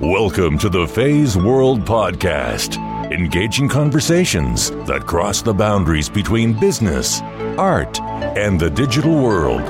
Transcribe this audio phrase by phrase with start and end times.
[0.00, 2.76] Welcome to the Fei's World Podcast,
[3.10, 7.20] engaging conversations that cross the boundaries between business,
[7.58, 9.62] art, and the digital world.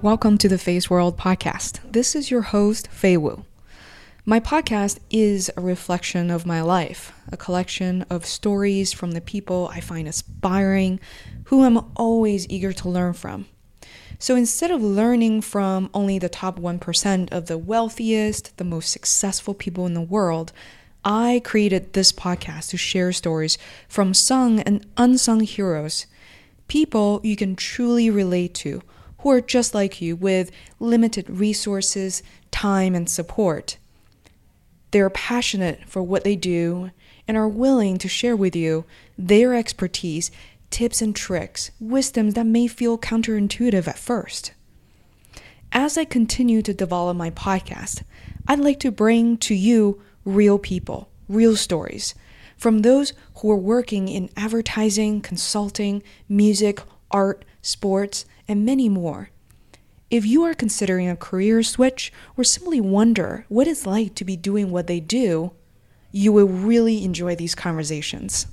[0.00, 1.80] Welcome to the Fei's World Podcast.
[1.90, 3.44] This is your host, Fei Wu.
[4.26, 9.68] My podcast is a reflection of my life, a collection of stories from the people
[9.72, 10.98] I find inspiring,
[11.44, 13.46] who I'm always eager to learn from.
[14.18, 19.54] So instead of learning from only the top 1% of the wealthiest, the most successful
[19.54, 20.52] people in the world,
[21.04, 26.06] I created this podcast to share stories from sung and unsung heroes,
[26.68, 28.80] people you can truly relate to,
[29.18, 33.76] who are just like you with limited resources, time, and support.
[34.90, 36.90] They are passionate for what they do
[37.26, 38.84] and are willing to share with you
[39.18, 40.30] their expertise,
[40.74, 44.52] tips and tricks, wisdoms that may feel counterintuitive at first.
[45.70, 48.02] As I continue to develop my podcast,
[48.48, 52.16] I'd like to bring to you real people, real stories
[52.56, 59.30] from those who are working in advertising, consulting, music, art, sports, and many more.
[60.10, 64.36] If you are considering a career switch or simply wonder what it's like to be
[64.36, 65.52] doing what they do,
[66.10, 68.48] you will really enjoy these conversations.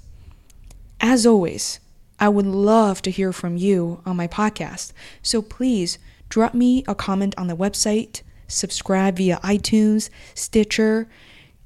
[0.99, 1.79] As always,
[2.21, 5.97] I would love to hear from you on my podcast, so please
[6.29, 11.09] drop me a comment on the website, subscribe via iTunes, Stitcher,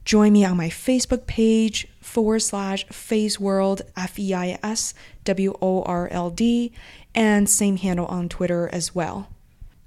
[0.06, 4.94] join me on my Facebook page forward slash Fei's World, F E I S
[5.26, 6.72] W O R L D,
[7.14, 9.28] and same handle on Twitter as well.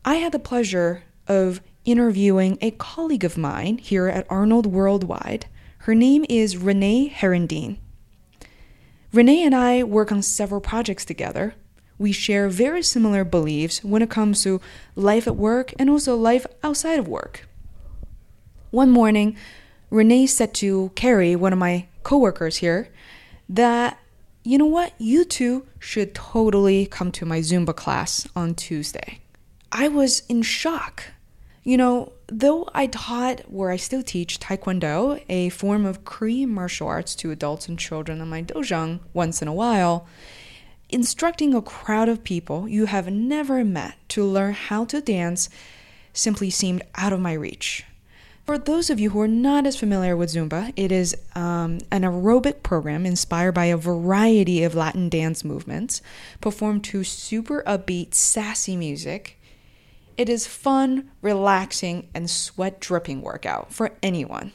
[0.04, 5.46] I had the pleasure of interviewing a colleague of mine here at Arnold Worldwide.
[5.78, 7.78] Her name is Renee Herendeen.
[9.12, 11.54] Renee and I work on several projects together.
[11.96, 14.60] We share very similar beliefs when it comes to
[14.94, 17.48] life at work and also life outside of work.
[18.70, 19.36] One morning,
[19.90, 22.90] Renee said to Carrie, one of my coworkers here,
[23.48, 23.98] that
[24.44, 29.20] you know what, you two should totally come to my Zumba class on Tuesday.
[29.72, 31.04] I was in shock.
[31.68, 36.88] You know, though I taught where I still teach Taekwondo, a form of Korean martial
[36.88, 40.06] arts to adults and children in my dojang once in a while,
[40.88, 45.50] instructing a crowd of people you have never met to learn how to dance
[46.14, 47.84] simply seemed out of my reach.
[48.46, 52.00] For those of you who are not as familiar with Zumba, it is um, an
[52.00, 56.00] aerobic program inspired by a variety of Latin dance movements,
[56.40, 59.37] performed to super upbeat, sassy music
[60.18, 64.52] it is fun, relaxing, and sweat dripping workout for anyone.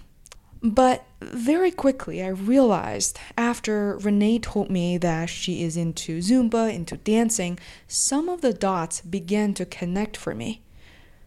[0.61, 6.97] But very quickly, I realized after Renee told me that she is into Zumba, into
[6.97, 7.57] dancing,
[7.87, 10.61] some of the dots began to connect for me.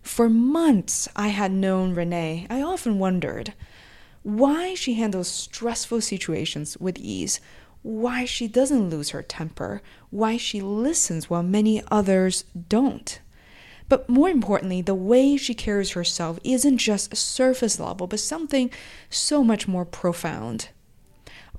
[0.03, 2.47] For months, I had known Renee.
[2.49, 3.55] I often wondered
[4.23, 7.41] why she handles stressful situations with ease,
[7.83, 13.21] why she doesn't lose her temper, why she listens while many others don't.
[13.89, 18.71] But more importantly, the way she carries herself isn't just surface level, but something
[19.11, 20.71] so much more profound.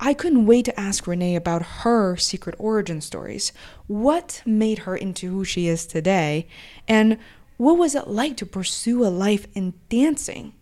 [0.00, 3.52] I couldn't wait to ask Renee about her secret origin stories.
[3.86, 6.46] What made her into who she is today?
[6.86, 7.18] And
[7.56, 10.52] what was it like to pursue a life in dancing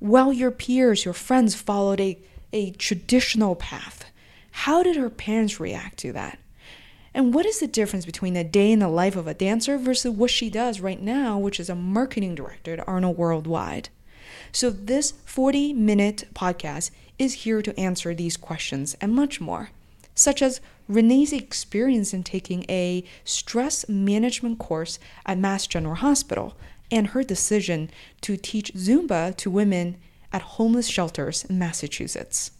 [0.00, 2.18] while your peers, your friends followed a,
[2.52, 4.04] a traditional path?
[4.50, 6.38] How did her parents react to that?
[7.14, 10.12] And what is the difference between a day in the life of a dancer versus
[10.12, 13.90] what she does right now, which is a marketing director at Arnold Worldwide?
[14.50, 19.70] So, this 40 minute podcast is here to answer these questions and much more,
[20.14, 26.54] such as Renee's experience in taking a stress management course at Mass General Hospital
[26.90, 27.90] and her decision
[28.22, 29.96] to teach Zumba to women
[30.32, 32.52] at homeless shelters in Massachusetts.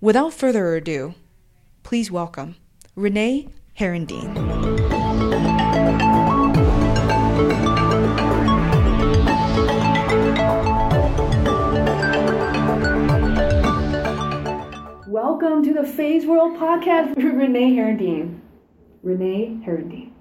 [0.00, 1.14] Without further ado,
[1.82, 2.56] please welcome
[2.96, 4.32] Renee Herendeen.
[15.08, 18.38] Welcome to the Fei's World Podcast with Renee Herendeen.
[19.02, 20.12] Renee Herendeen.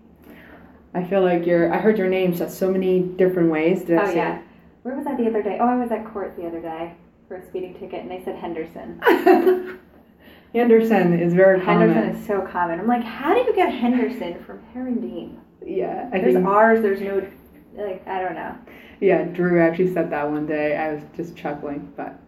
[0.96, 1.72] I feel like you're.
[1.72, 3.84] I heard your name said so many different ways.
[3.84, 4.42] Did oh yeah.
[4.82, 5.60] Where was I the other day?
[5.62, 6.96] Oh, I was at court the other day
[7.28, 9.80] for a speeding ticket, and they said Henderson.
[10.54, 11.90] Henderson is very common.
[11.90, 12.80] Henderson is so common.
[12.80, 15.38] I'm like, how do you get Henderson from Herendeen?
[15.66, 16.82] Yeah, I there's think, R's.
[16.82, 17.26] There's no
[17.76, 18.56] like I don't know.
[19.00, 20.78] Yeah, Drew actually said that one day.
[20.78, 22.20] I was just chuckling, but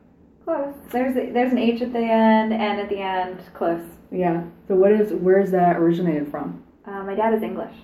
[0.44, 0.74] close.
[0.92, 3.82] There's a, there's an H at the end, and at the end, close.
[4.12, 4.44] Yeah.
[4.68, 6.64] So what is where is that originated from?
[6.86, 7.76] Uh, my dad is English.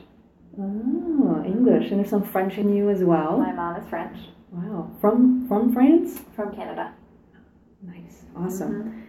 [0.60, 3.38] Oh, English, and there's some French in you as well.
[3.38, 4.18] My mom is French.
[4.52, 6.20] Wow, from from France.
[6.36, 6.94] From Canada.
[7.84, 9.01] Nice, awesome.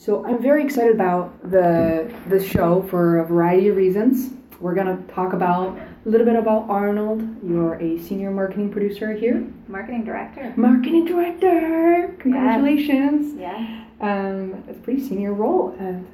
[0.00, 4.32] So I'm very excited about the the show for a variety of reasons.
[4.58, 7.20] We're gonna talk about a little bit about Arnold.
[7.44, 9.46] You're a senior marketing producer here.
[9.68, 10.54] Marketing director.
[10.56, 12.16] Marketing director.
[12.18, 13.38] Congratulations.
[13.38, 13.84] Yeah.
[14.00, 16.08] Um, it's a pretty senior role, and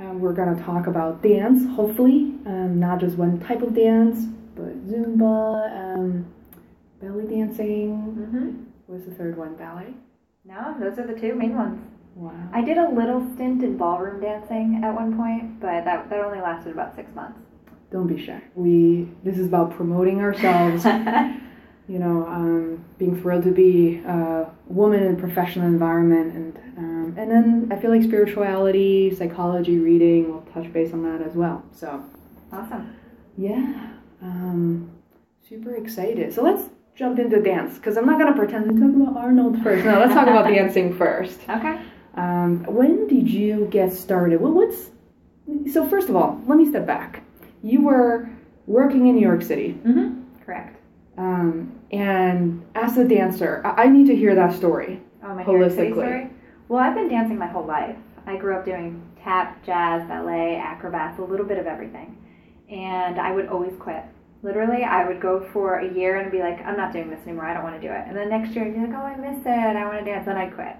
[0.00, 1.64] um, we're gonna talk about dance.
[1.76, 4.18] Hopefully, um, not just one type of dance,
[4.56, 6.26] but Zumba, um,
[7.00, 8.16] belly dancing.
[8.18, 8.64] Mm-hmm.
[8.88, 9.54] What's the third one?
[9.54, 9.94] Ballet.
[10.44, 11.80] No, those are the two main ones.
[12.18, 12.32] Wow.
[12.52, 16.40] I did a little stint in ballroom dancing at one point, but that, that only
[16.40, 17.38] lasted about six months.
[17.92, 18.42] Don't be shy.
[18.56, 20.84] We this is about promoting ourselves.
[21.88, 27.14] you know, um, being thrilled to be a woman in a professional environment, and um,
[27.16, 31.64] and then I feel like spirituality, psychology, reading will touch base on that as well.
[31.72, 32.04] So
[32.52, 32.94] awesome.
[33.38, 34.90] yeah, um,
[35.48, 36.34] super excited.
[36.34, 39.84] So let's jump into dance because I'm not gonna pretend to talk about Arnold first.
[39.84, 41.40] No, let's talk about dancing first.
[41.48, 41.80] Okay.
[42.14, 44.40] Um, when did you get started?
[44.40, 44.90] Well, what's
[45.72, 47.22] so first of all, let me step back.
[47.62, 48.28] You were
[48.66, 50.22] working in New York City, Mm-hmm.
[50.44, 50.78] Correct.
[51.16, 55.00] um, and as a dancer, I-, I need to hear that story.
[55.24, 55.92] Oh, my New York City Holistically.
[55.94, 56.30] story?
[56.68, 57.96] Well, I've been dancing my whole life.
[58.26, 62.16] I grew up doing tap, jazz, ballet, acrobats, a little bit of everything.
[62.70, 64.04] And I would always quit.
[64.42, 67.46] Literally, I would go for a year and be like, I'm not doing this anymore.
[67.46, 68.04] I don't want to do it.
[68.06, 69.48] And then next year, I'd be like, oh, I miss it.
[69.48, 70.26] I want to dance.
[70.26, 70.76] Then I'd quit.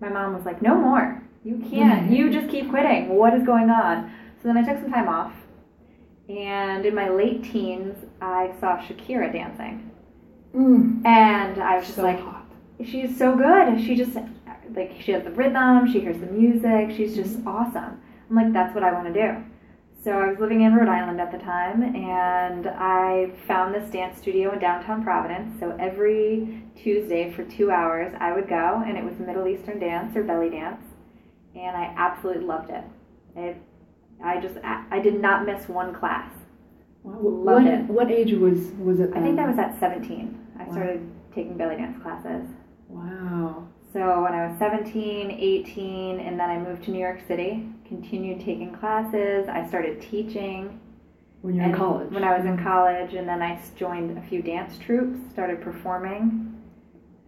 [0.00, 1.22] My mom was like, no more.
[1.44, 2.10] You can't.
[2.10, 3.08] You just keep quitting.
[3.10, 4.10] What is going on?
[4.42, 5.32] So then I took some time off.
[6.28, 9.90] And in my late teens, I saw Shakira dancing.
[10.54, 12.44] Mm, And I was just so like, hot.
[12.84, 13.80] she's so good.
[13.84, 14.16] She just
[14.74, 15.90] like she has the rhythm.
[15.92, 16.96] She hears the music.
[16.96, 18.00] She's just awesome.
[18.28, 19.44] I'm like, that's what I want to do.
[20.02, 24.16] So I was living in Rhode Island at the time, and I found this dance
[24.18, 25.60] studio in downtown Providence.
[25.60, 30.16] So every Tuesday for two hours, I would go, and it was Middle Eastern dance
[30.16, 30.82] or belly dance,
[31.54, 32.84] and I absolutely loved it.
[33.36, 33.56] It,
[34.24, 36.32] I just I, I did not miss one class.
[37.02, 37.18] Wow.
[37.20, 37.84] Loved What, it.
[37.84, 39.10] what age was was it?
[39.14, 40.46] I think that was at 17.
[40.58, 40.72] I Wow.
[40.72, 42.46] started taking belly dance classes.
[42.88, 43.68] Wow.
[43.92, 48.38] So when I was 17, 18, and then I moved to New York City, continued
[48.38, 49.48] taking classes.
[49.48, 50.78] I started teaching.
[51.42, 52.12] When you're in college.
[52.12, 56.54] When I was in college, and then I joined a few dance troupes, started performing,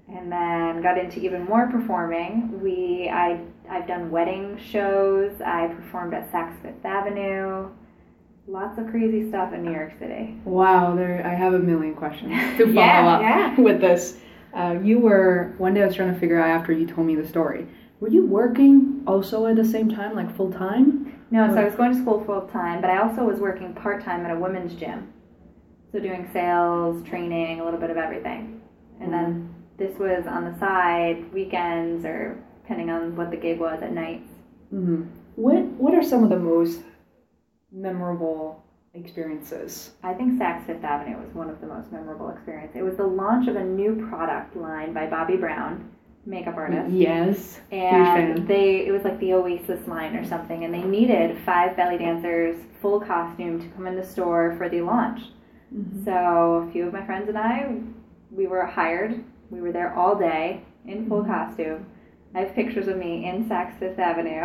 [0.08, 2.60] and then got into even more performing.
[2.62, 5.40] We, I, I've done wedding shows.
[5.40, 7.70] I performed at Saks Fifth Avenue.
[8.46, 10.36] Lots of crazy stuff in New York City.
[10.44, 13.60] Wow, there I have a million questions to follow Yeah, up yeah.
[13.60, 14.18] with this.
[14.54, 17.14] Uh, you were one day I was trying to figure out after you told me
[17.14, 17.66] the story.
[18.00, 21.20] Were you working also at the same time, like full time?
[21.30, 24.04] No, so I was going to school full time, but I also was working part
[24.04, 25.12] time at a women's gym.
[25.90, 28.60] So doing sales, training, a little bit of everything.
[29.00, 33.82] And then this was on the side, weekends or depending on what the gig was
[33.82, 34.26] at night.
[34.72, 35.02] Mm-hmm.
[35.36, 36.80] What What are some of the most
[37.70, 38.62] memorable
[38.94, 39.92] experiences?
[40.02, 42.76] I think Saks Fifth Avenue was one of the most memorable experiences.
[42.76, 45.90] It was the launch of a new product line by Bobbi Brown,
[46.26, 46.92] makeup artist.
[46.94, 51.76] Yes, and they it was like the Oasis line or something, and they needed five
[51.76, 55.20] belly dancers, full costume, to come in the store for the launch.
[55.74, 56.04] Mhm.
[56.04, 57.74] So a few of my friends and I,
[58.30, 59.24] we were hired.
[59.50, 61.30] We were there all day in full Mm-hmm.
[61.32, 61.86] costume.
[62.34, 64.40] I have pictures of me in Saks Fifth Avenue.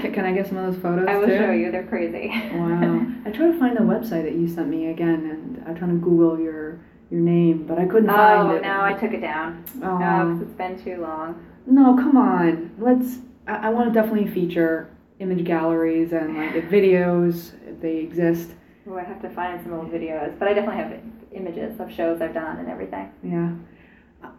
[0.00, 1.06] Can, can I get some of those photos?
[1.08, 1.38] I will too?
[1.38, 1.70] show you.
[1.70, 2.28] They're crazy.
[2.54, 3.06] Wow.
[3.26, 6.04] I tried to find the website that you sent me again, and I'm trying to
[6.04, 6.80] Google your
[7.10, 8.58] your name, but I couldn't oh, find it.
[8.58, 9.64] oh, no, I took it down.
[9.82, 9.98] Oh.
[9.98, 11.42] No, 'cause it's been too long.
[11.66, 12.72] No, come on.
[12.78, 13.18] Let's.
[13.46, 14.90] I, I want to definitely feature
[15.20, 18.50] image galleries and like the videos if they exist.
[18.88, 21.00] Oh, I have to find some old videos, but I definitely have
[21.32, 23.10] images of shows I've done and everything.
[23.22, 23.52] Yeah.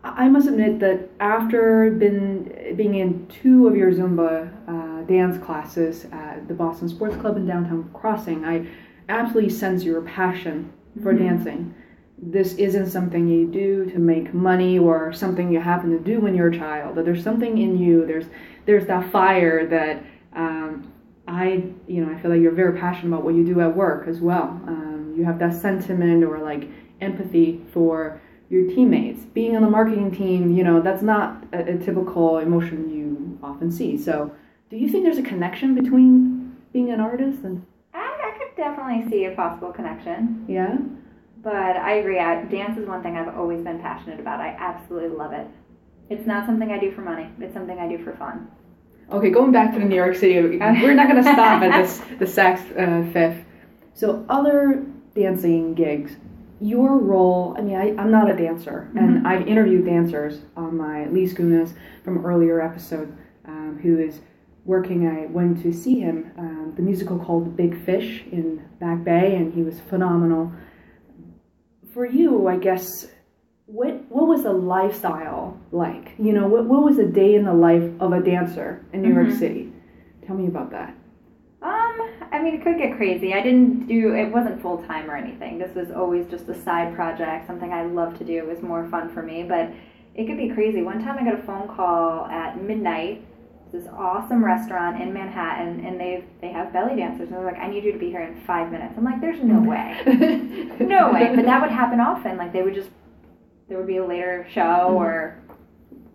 [0.04, 6.06] I, must admit that after been being in two of your Zumba uh, dance classes
[6.12, 8.68] at the Boston Sports Club in downtown Crossing, I
[9.08, 10.72] absolutely sense your passion
[11.02, 11.20] for Mhm.
[11.20, 11.74] dancing.
[12.22, 16.36] This isn't something you do to make money or something you happen to do when
[16.36, 16.96] you're a child.
[16.96, 18.06] That there's something in you.
[18.06, 18.26] There's
[18.66, 20.04] there's that fire that
[20.36, 20.92] um,
[21.28, 24.08] I you know I feel like you're very passionate about what you do at work
[24.08, 24.60] as well.
[24.68, 26.68] Um, you have that sentiment or like
[27.00, 28.20] empathy for
[28.50, 29.24] your teammates.
[29.26, 33.72] Being on the marketing team, you know that's not a, a typical emotion you often
[33.72, 33.98] see.
[33.98, 34.32] So,
[34.70, 39.10] do you think there's a connection between being an artist and I, I could definitely
[39.10, 40.46] see a possible connection.
[40.48, 40.78] yeah?
[41.42, 42.20] But I agree.
[42.20, 44.42] I, dance is one thing I've always been passionate about.
[44.42, 45.48] I absolutely love it.
[46.10, 47.30] It's not something I do for money.
[47.40, 48.50] It's something I do for fun.
[49.12, 51.98] Okay, going back to the New York City, we're not going to stop at this
[52.20, 53.44] the Saks uh, Fifth.
[53.94, 56.16] So other dancing gigs,
[56.62, 59.26] your role, I mean, I, I'm not a dancer, and Mhm.
[59.26, 61.74] I've interviewed dancers on my Lee Skunas
[62.04, 63.12] from earlier episode,
[63.46, 64.22] um, who is
[64.66, 65.08] working.
[65.08, 69.54] I went to see him, um, the musical called Big Fish in Back Bay, and
[69.54, 70.52] he was phenomenal.
[71.94, 73.08] For you, I guess,
[73.66, 76.12] what what was the lifestyle like?
[76.20, 79.14] You know, what, what was a day in the life of a dancer in New
[79.14, 79.40] York Mhm.
[79.40, 79.74] City?
[80.26, 80.94] Tell me about that.
[82.32, 83.34] I mean, it could get crazy.
[83.34, 85.58] I didn't do it wasn't full time or anything.
[85.58, 88.38] This was always just a side project, something I love to do.
[88.38, 89.70] It was more fun for me, but
[90.16, 90.82] it could be crazy.
[90.82, 93.26] One time I got a phone call at midnight.
[93.72, 97.28] This awesome restaurant in Manhattan, and they they have belly dancers.
[97.30, 99.44] And they're like, "I need you to be here in five minutes." I'm like, "There's
[99.44, 99.96] no way,
[100.80, 102.36] no way." But that would happen often.
[102.38, 102.90] Like they would just
[103.68, 105.38] there would be a later show, or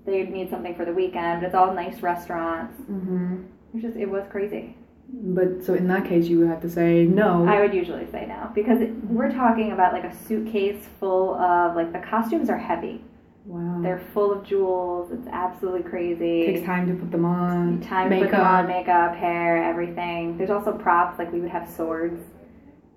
[0.05, 1.41] they'd need something for the weekend.
[1.41, 2.77] But it's all nice restaurants.
[2.87, 4.77] hmm It just it was crazy.
[5.17, 7.47] But so in that case, you would have to say no.
[7.47, 8.79] I would usually say no because
[9.09, 13.01] we're talking about like a suitcase full of like the costumes are heavy.
[13.47, 13.81] wow.
[13.83, 15.13] They're full of jewels.
[15.13, 16.47] It's absolutely crazy.
[16.47, 17.81] takes time to put them on.
[17.81, 20.37] Time to put them on, makeup, hair, everything.
[20.37, 22.21] There's also props like we would have swords,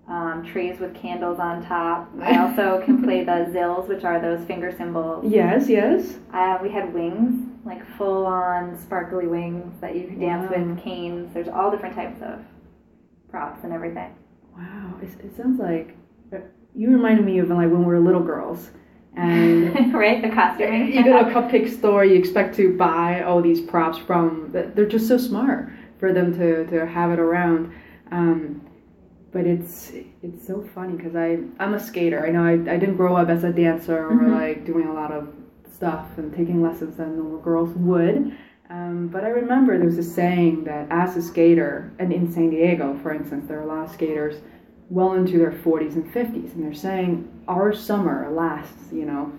[0.07, 2.09] um, trays with candles on top.
[2.21, 5.25] I also can play the zills, which are those finger cymbals.
[5.31, 6.17] Yes, yes.
[6.33, 10.63] Uh, we had wings, like full on sparkly wings that you could dance Wow.
[10.63, 11.33] with, canes.
[11.33, 12.39] There's all different types of
[13.29, 14.15] props and everything.
[14.57, 15.95] Wow, it, it sounds like
[16.33, 16.37] uh,
[16.73, 18.71] you reminded me of like when we were little girls,
[19.15, 20.21] and right?
[20.21, 20.87] The costuming.
[20.93, 24.49] you go to a cupcake store, you expect to buy all these props from.
[24.51, 27.73] They're just so smart for them to, to have it around.
[28.11, 28.61] Um,
[29.37, 29.91] but it's
[30.23, 32.25] it's so funny because I I'm a skater.
[32.25, 34.31] I know I, I didn't grow up as a dancer or Mhm.
[34.41, 35.27] like doing a lot of
[35.71, 38.35] stuff and taking lessons that normal girls would.
[38.71, 42.49] Um, but I remember there was a saying that as a skater, and in San
[42.49, 44.41] Diego, for instance, there are a lot of skaters
[44.89, 47.11] well into their 40s and 50s, and they're saying
[47.47, 49.31] our summer lasts, you know,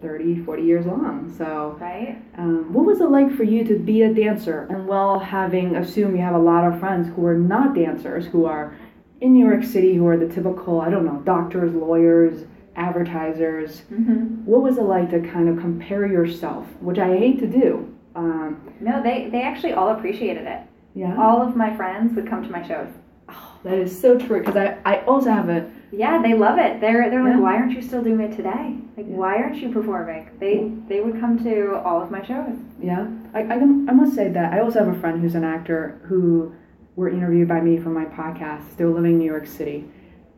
[0.00, 1.32] 30, 40 years long.
[1.36, 2.16] So, right?
[2.38, 6.16] um, what was it like for you to be a dancer and well, having assumed
[6.16, 8.74] you have a lot of friends who are not dancers, who are
[9.22, 12.44] in New York City, who are the typical, I don't know, doctors, lawyers,
[12.76, 13.82] advertisers?
[13.92, 14.44] Mm-hmm.
[14.44, 17.94] What was it like to kind of compare yourself, which I hate to do?
[18.14, 20.60] Um, No, they they actually all appreciated it.
[20.94, 21.16] yeah.
[21.16, 22.88] All of my friends would come to my shows.
[23.28, 26.80] Oh, that is so true because I, I also have a Yeah, they love it.
[26.82, 28.76] They're they're like, why aren't you still doing it today?
[28.96, 29.16] Like, Yeah.
[29.22, 30.28] why aren't you performing?
[30.40, 30.54] They
[30.90, 32.56] they would come to all of my shows.
[32.90, 35.44] Yeah, I, I, can- I must say that I also have a friend who's an
[35.44, 36.52] actor who
[36.96, 39.88] were interviewed by me for my podcast, still living in New York City.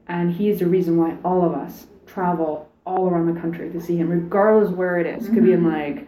[0.06, 3.80] And he is the reason why all of us travel all around the country to
[3.80, 5.28] see him, regardless where it is.
[5.28, 6.06] Could be in like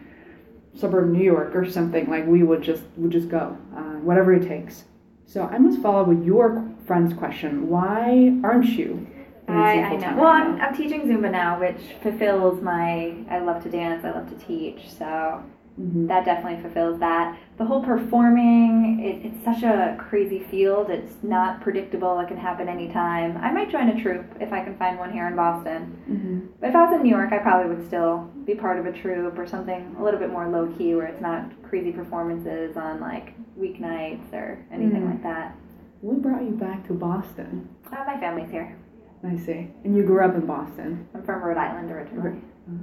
[0.75, 2.09] suburban New York or something.
[2.09, 4.85] Like we would just would just go, uh, whatever it takes.
[5.25, 7.67] So I must follow with your friend's question.
[7.67, 9.07] Why aren't you?
[9.49, 10.21] I, I know.
[10.21, 10.59] Well, I'm.
[10.59, 13.15] I'm teaching Zumba now, which fulfills my.
[13.29, 14.03] I love to dance.
[14.03, 14.89] I love to teach.
[14.89, 15.43] So
[15.79, 16.07] Mhm.
[16.07, 17.37] that definitely fulfills that.
[17.57, 20.89] The whole performing, it, it's such a crazy field.
[20.89, 22.19] It's not predictable.
[22.19, 23.37] It can happen anytime.
[23.37, 25.95] I might join a troupe if I can find one here in Boston.
[26.09, 26.47] Mhm.
[26.59, 28.91] But if I was in New York, I probably would still be part of a
[28.91, 32.99] troupe or something a little bit more low key where it's not crazy performances on
[32.99, 35.09] like weeknights or anything Mm.
[35.11, 35.55] like that.
[36.01, 37.69] What brought you back to Boston?
[37.91, 38.75] Uh, my family's here.
[39.23, 39.71] I see.
[39.83, 41.07] And you grew up in Boston.
[41.15, 42.39] I'm from Rhode Island originally.
[42.69, 42.73] Ah.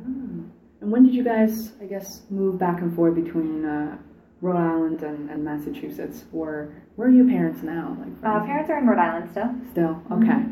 [0.84, 3.96] And when did you guys, I guess, move back and forth between uh,
[4.42, 6.26] Rhode Island and, and Massachusetts?
[6.30, 7.96] Or where are your parents now?
[7.98, 9.50] Like Uh, parents are in Rhode Island still.
[9.72, 10.02] Still?
[10.12, 10.44] Okay.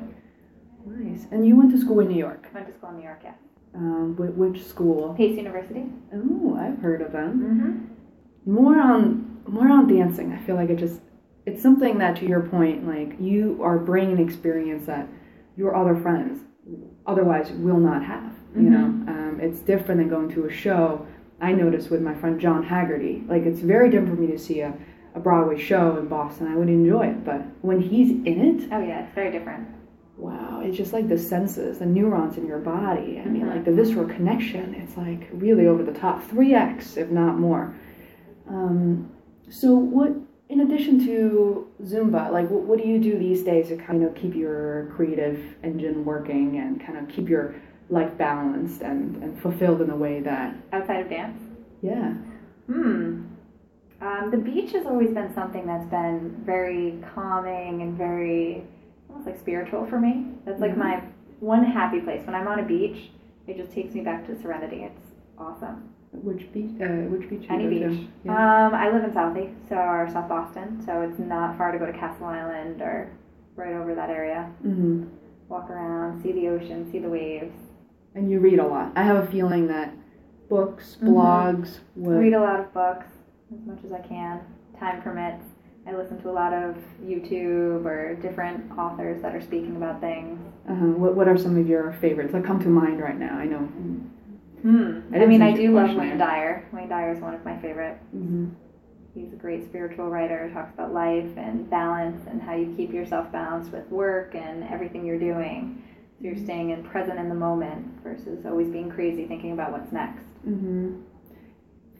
[0.86, 1.26] Nice.
[1.30, 2.48] And you went to school in New York.
[2.54, 3.34] Went to school in New York, yeah.
[3.74, 5.12] Um, wh- which school?
[5.18, 5.84] Pace University.
[6.14, 7.30] Oh, I've heard of them.
[8.46, 8.52] Mm-hmm.
[8.54, 10.32] More on more on dancing.
[10.32, 11.00] I feel like it just
[11.44, 15.06] it's something that, to your point, like you are bringing an experience that
[15.56, 16.40] your other friends
[17.06, 18.32] otherwise will not have.
[18.54, 21.06] You know, um, it's different than going to a show.
[21.40, 24.60] I noticed with my friend John Haggerty, like it's very different for me to see
[24.60, 24.74] a,
[25.14, 26.46] a Broadway show in Boston.
[26.48, 28.26] I would enjoy it, but when he's in
[28.60, 29.66] it, Oh yeah, it's very different.
[30.18, 33.20] wow, it's just like the senses, the neurons in your body.
[33.24, 33.54] I mean, Mhm.
[33.54, 37.74] like the visceral connection, it's like really over the top, 3x, if not more.
[38.48, 39.10] Um,
[39.48, 40.12] so, what,
[40.48, 44.14] in addition to Zumba, like what, what do you do these days to kind of
[44.14, 47.54] keep your creative engine working and kind of keep your
[47.90, 51.40] life balanced and, and fulfilled in a way that, Outside of dance.
[51.82, 52.14] yeah.
[52.66, 53.24] Hmm.
[54.00, 58.64] Um, the beach has always been something that's been very calming and very
[59.08, 60.26] almost like spiritual for me.
[60.44, 60.78] That's like Mhm.
[60.78, 61.02] my
[61.40, 62.24] one happy place.
[62.26, 63.10] When I'm on a beach,
[63.46, 64.82] it just takes me back to serenity.
[64.84, 65.88] It's awesome.
[66.12, 66.72] Which beach?
[66.80, 67.46] Uh, which beach?
[67.48, 68.08] Any beach.
[68.24, 68.66] Yeah.
[68.66, 71.86] Um, I live in Southie, so or South Boston, so it's not far to go
[71.86, 73.08] to Castle Island or
[73.56, 74.50] right over that area.
[74.62, 75.04] hmm
[75.48, 77.52] walk around, see the ocean, see the waves.
[78.14, 78.92] And you read a lot.
[78.96, 79.92] I have a feeling that
[80.48, 81.08] books, Mhm.
[81.08, 82.18] blogs, would.
[82.18, 83.06] read a lot of books
[83.52, 84.40] as much as I can.
[84.78, 85.44] Time permits.
[85.86, 90.38] I listen to a lot of YouTube or different authors that are speaking about things.
[90.68, 90.86] uh-huh.
[90.92, 93.36] what, what are some of your favorites that come to mind right now?
[93.36, 93.58] I know.
[94.62, 95.00] Hmm.
[95.12, 96.18] I I, mean, I do love Wayne.
[96.18, 96.64] Dyer.
[96.72, 97.98] Wayne Dyer is one of my favorite.
[98.16, 98.46] Mm-hmm.
[99.14, 100.48] He's a great spiritual writer.
[100.54, 105.04] Talks about life and balance and how you keep yourself balanced with work and everything
[105.04, 105.82] you're doing.
[106.22, 110.24] You're staying in present in the moment versus always being crazy thinking about what's next.
[110.48, 111.00] Mm-hmm.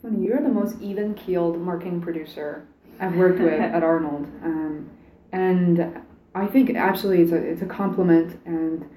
[0.01, 2.67] Funny, you're the most even keeled marketing producer
[3.01, 4.89] I've worked with at Arnold, um,
[5.33, 6.01] and
[6.35, 8.39] I think absolutely it's a it's a compliment.
[8.45, 8.89] And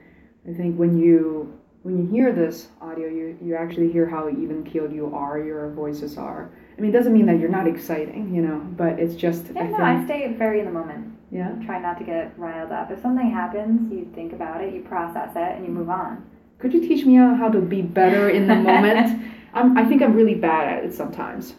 [0.47, 4.63] I think when you when you hear this audio, you you actually hear how even
[4.63, 6.51] keeled you are, your voices are.
[6.77, 9.63] I mean, it doesn't mean that you're not exciting, you know, but it's just Yeah,
[9.63, 11.14] I no, I stay very in the moment.
[11.35, 11.51] Yeah.
[11.65, 12.91] Try not to get riled up.
[12.91, 16.11] If something happens, you think about it, you process it, and you move on.
[16.59, 19.21] Could you teach me how to be better in the moment?
[19.53, 21.53] I'm, I think I'm really bad at it sometimes.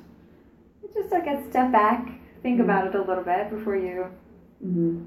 [0.94, 2.08] Just like a step back,
[2.42, 2.64] think Mhm.
[2.64, 4.06] about it a little bit before you
[4.62, 5.04] hmm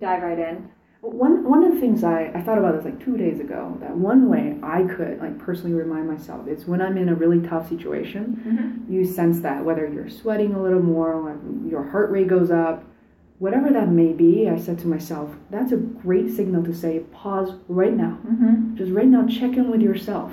[0.00, 0.68] dive right in.
[1.00, 3.76] One one of the things I, I thought about this like two days ago.
[3.80, 7.40] That one way I could like personally remind myself is when I'm in a really
[7.52, 8.92] tough situation, Mm-hmm.
[8.92, 12.84] you sense that whether you're sweating a little more, your heart rate goes up,
[13.38, 14.48] whatever that may be.
[14.48, 18.18] I said to myself, that's a great signal to say pause right now.
[18.26, 18.76] Mm-hmm.
[18.76, 20.32] Just right now, check in with yourself.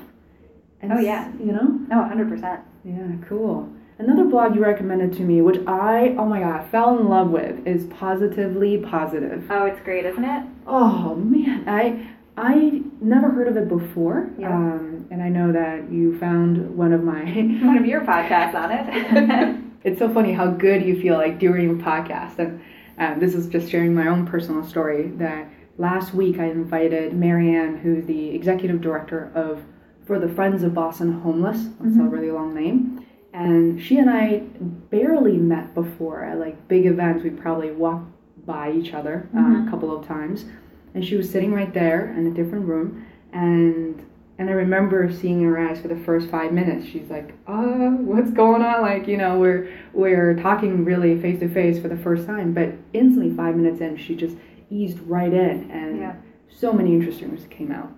[0.81, 1.31] And Oh, yeah.
[1.39, 1.79] you know.
[1.89, 2.61] No, 100%.
[2.83, 3.69] Yeah, cool.
[3.99, 7.65] Another blog you recommended to me, which I oh my god fell in love with,
[7.65, 9.45] is Positively Positive.
[9.49, 10.43] Oh, it's great, isn't it?
[10.67, 14.49] Oh man, I I never heard of it before, Yeah.
[14.53, 17.23] um, and I know that you found one of my.
[17.63, 19.63] One of your podcasts on it.
[19.83, 22.59] it's so funny how good you feel like during a podcast, and
[22.97, 25.07] um, this is just sharing my own personal story.
[25.17, 29.63] That last week I invited Marianne, who's the executive director of
[30.05, 31.69] for the Friends of Boston Homeless.
[31.79, 32.11] That's a Mhm.
[32.11, 32.99] really long name.
[33.33, 34.43] And she and I
[34.91, 37.23] barely met before at like big events.
[37.23, 38.11] We probably walked
[38.45, 39.67] by each other uh, Mhm.
[39.67, 40.45] a couple of times,
[40.93, 43.95] and she was sitting right there in a different room, and
[44.43, 46.85] and I remember seeing her eyes for the first five minutes.
[46.85, 51.47] She's like, "Uh, what's going on?" Like you know, we're we're talking really face to
[51.47, 54.35] face for the first time, but instantly five minutes in, she just
[54.69, 56.15] eased right in, and Yeah.
[56.49, 57.89] so many interesting things came out.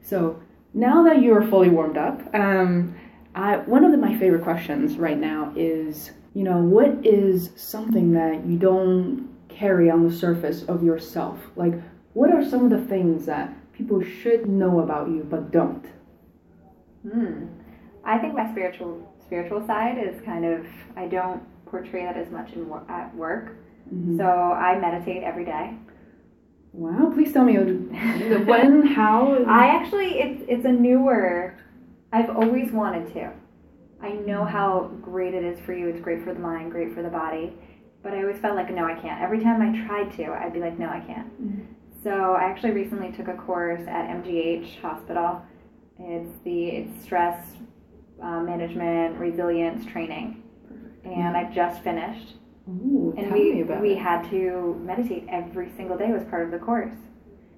[0.00, 0.40] So
[0.74, 2.94] now that you are fully warmed up, um,
[3.36, 8.12] I, one of the, my favorite questions right now is, you know, what is something
[8.14, 11.38] that you don't carry on the surface of yourself?
[11.54, 11.74] Like,
[12.14, 15.86] what are some of the things that people should know about you but don't?
[17.10, 17.46] Hmm.
[18.04, 20.66] I think my spiritual spiritual side is kind of
[20.96, 23.56] I don't portray that as much in wor- at work.
[23.92, 24.16] Mhm.
[24.16, 25.74] So I meditate every day.
[26.72, 29.44] Wow, please tell me when, how.
[29.46, 31.54] I actually it's it's a newer.
[32.12, 33.30] I've always wanted to.
[34.00, 35.88] I know how great it is for you.
[35.88, 37.52] It's great for the mind, great for the body.
[38.02, 39.20] But I always felt like no, I can't.
[39.22, 41.28] Every time I tried to, I'd be like, no, I can't.
[41.42, 41.66] Mhm.
[42.02, 45.42] So I actually recently took a course at MGH Hospital.
[45.98, 47.46] It's the it's stress
[48.20, 50.42] uh, management resilience training,
[51.04, 52.34] and I just finished.
[52.68, 53.98] Ooh, And tell me we about we it.
[53.98, 56.94] had to meditate every single day was part of the course.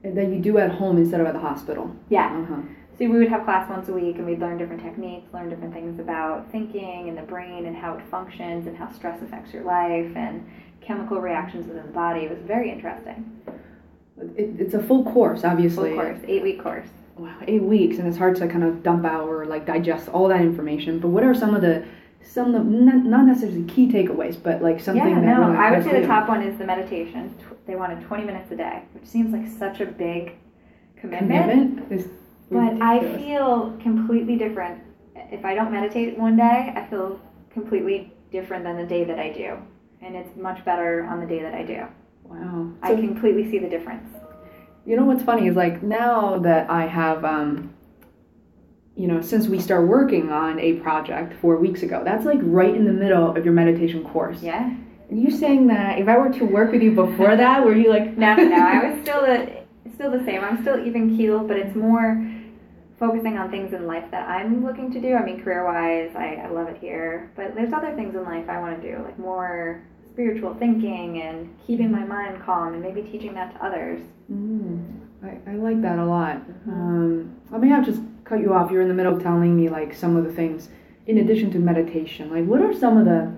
[0.02, 1.94] And that you do at home instead of at the hospital.
[2.10, 2.26] Yeah.
[2.42, 2.60] Uh-huh.
[2.98, 5.72] So we would have class once a week, and we'd learn different techniques, learn different
[5.72, 9.64] things about thinking and the brain and how it functions and how stress affects your
[9.64, 10.46] life and
[10.80, 12.20] chemical reactions within the body.
[12.20, 13.40] It was very interesting.
[14.36, 15.90] It, it's a full course, obviously.
[15.90, 16.88] Full course, eight week course.
[17.16, 20.28] Wow, eight weeks, and it's hard to kind of dump out or like digest all
[20.28, 20.98] that information.
[20.98, 21.86] But what are some of the
[22.22, 25.70] some of the not necessarily key takeaways, but like something yeah, that no, really I
[25.70, 27.34] would say the top one is the meditation.
[27.66, 30.32] They wanted 20 minutes a day, which seems like such a big
[30.96, 31.78] commitment.
[31.78, 32.08] commitment is
[32.50, 34.82] But I feel completely different.
[35.14, 39.30] If I don't meditate one day, I feel completely different than the day that I
[39.30, 39.56] do.
[40.02, 41.86] And it's much better on the day that I do.
[42.24, 42.72] Wow.
[42.82, 44.08] I completely see the difference.
[44.86, 47.72] You know what's funny is like now that I have, um,
[48.96, 52.74] you know, since we start working on a project four weeks ago, that's like right
[52.74, 54.42] in the middle of your meditation course.
[54.42, 54.74] Yeah.
[55.10, 57.88] And you saying that if I were to work with you before that, were you
[57.88, 60.42] like, No, no, I was still the still the same.
[60.42, 62.30] I'm still even keeled, but it's more
[62.98, 65.14] focusing on things in life that I'm looking to do.
[65.14, 68.48] I mean, career wise, I, I love it here, but there's other things in life
[68.48, 69.82] I want to do, like more
[70.14, 74.00] spiritual thinking and keeping my mind calm and maybe teaching that to others.
[74.32, 76.36] Mm, I, I like that a lot.
[76.68, 78.70] Um, I may have just cut you off.
[78.70, 80.68] You're in the middle of telling me like some of the things
[81.08, 82.30] in addition to meditation.
[82.30, 83.34] Like, what are some of the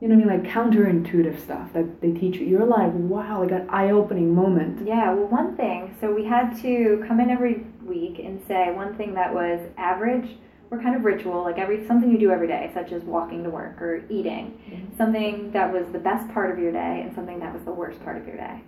[0.00, 2.46] you know what I mean, like counterintuitive stuff that they teach you.
[2.46, 4.86] You're like, wow, like an eye-opening moment.
[4.86, 8.94] Yeah, well, one thing, so we had to come in every week and say one
[8.94, 10.36] thing that was average
[10.70, 13.50] or kind of ritual, like every something you do every day, such as walking to
[13.50, 14.96] work or eating, Mm-hmm.
[14.96, 18.02] something that was the best part of your day and something that was the worst
[18.04, 18.60] part of your day.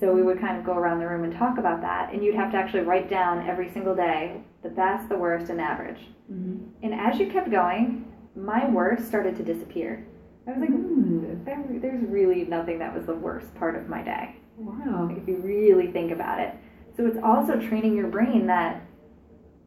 [0.00, 2.34] So we would kind of go around the room and talk about that, and you'd
[2.36, 6.00] have to actually write down every single day the best, the worst, and average.
[6.32, 6.64] Mm-hmm.
[6.82, 10.06] And as you kept going, my worst started to disappear.
[10.46, 11.44] I was like, Mm.
[11.44, 15.08] there, there's really nothing that was the worst part of my day Wow.
[15.10, 16.54] if you really think about it.
[16.96, 18.82] So it's also training your brain that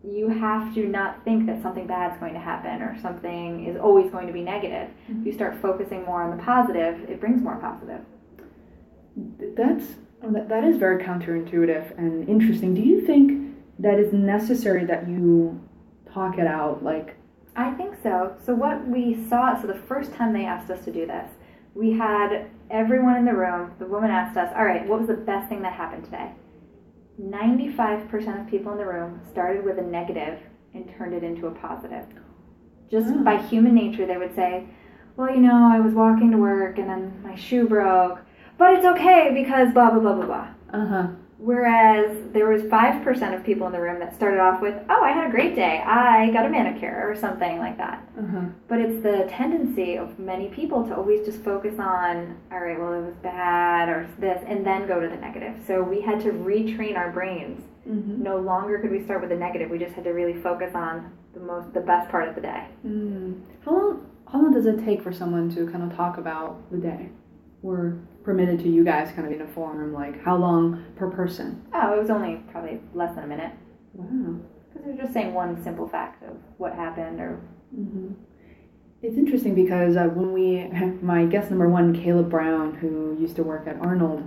[0.04, 3.78] you have to not think that something bad is going to happen or something is
[3.78, 4.90] always going to be negative.
[5.10, 8.00] If you start focusing more on the positive, it brings more positive.
[9.58, 9.86] That's
[10.24, 12.74] oh, that, that is very counterintuitive and interesting.
[12.74, 15.60] Do you think that is necessary that you
[16.14, 16.82] talk it out?
[16.82, 17.18] Like,
[17.58, 18.38] I think so.
[18.46, 21.30] So what we saw, so the first time they asked us to do this,
[21.76, 23.74] we had everyone in the room.
[23.80, 26.32] The woman asked us, "All right, what was the best thing that happened today?"
[27.19, 30.39] 95% of people in the room started with a negative
[30.73, 32.05] and turned it into a positive.
[32.89, 33.23] Just Hmm.
[33.23, 34.65] by human nature, they would say,
[35.17, 38.21] "Well, you know, I was walking to work and then my shoe broke,
[38.58, 41.08] but it's okay because blah blah blah blah blah." uh huh.
[41.39, 45.12] Whereas there was 5% of people in the room that started off with, "Oh, I
[45.12, 45.82] had a great day.
[45.86, 48.04] I got a manicure," or something like that.
[48.15, 48.41] Huh.
[48.67, 52.93] But it's the tendency of many people to always just focus on, all right, well,
[52.93, 55.54] it was bad or this, and then go to the negative.
[55.65, 57.63] So we had to retrain our brains.
[57.89, 58.21] Mm-hmm.
[58.21, 59.69] No longer could we start with the negative.
[59.71, 62.65] We just had to really focus on the most, the best part of the day.
[62.86, 63.39] Mm.
[63.63, 64.06] How long?
[64.32, 67.10] How long does it take for someone to kind of talk about the day?
[67.62, 69.93] We're permitted to you guys kind of in a forum.
[69.93, 71.62] Like, how long per person?
[71.74, 73.52] Oh, it was only probably less than a minute
[73.93, 74.39] Wow.
[74.69, 77.39] because they're just saying one simple fact of what happened or.
[77.76, 78.13] hmm
[79.02, 80.67] It's interesting because uh, when we,
[81.02, 84.24] my guest number one, Caleb Brown, who used to work at Arnold,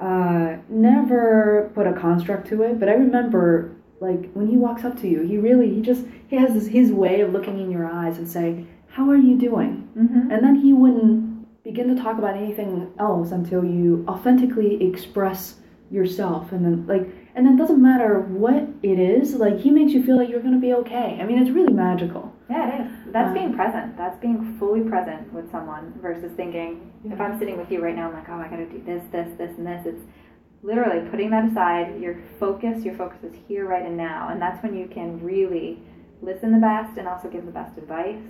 [0.00, 4.98] uh, never put a construct to it, but I remember like when he walks up
[5.00, 7.86] to you, he really he just he has this, his way of looking in your
[7.86, 10.30] eyes and saying, "How are you doing?" Mm-hmm.
[10.32, 11.31] And then he wouldn't
[11.64, 15.56] begin to talk about anything else until you authentically express
[15.90, 19.92] yourself, and then like and then it doesn't matter what it is, like he makes
[19.92, 21.18] you feel like you're gonna be okay.
[21.20, 22.32] I mean, it's really magical.
[22.50, 23.12] Yeah, it is.
[23.12, 23.96] That's Uh, being present.
[23.96, 28.08] That's being fully present with someone versus thinking, if I'm sitting with you right now,
[28.08, 29.86] I'm like, oh, I gotta do this, this, this, and this.
[29.86, 30.04] It's
[30.62, 32.00] literally putting that aside.
[32.00, 34.28] Your focus, your focus is here, right, and now.
[34.30, 35.78] And that's when you can really
[36.20, 38.22] listen the best and also give the best advice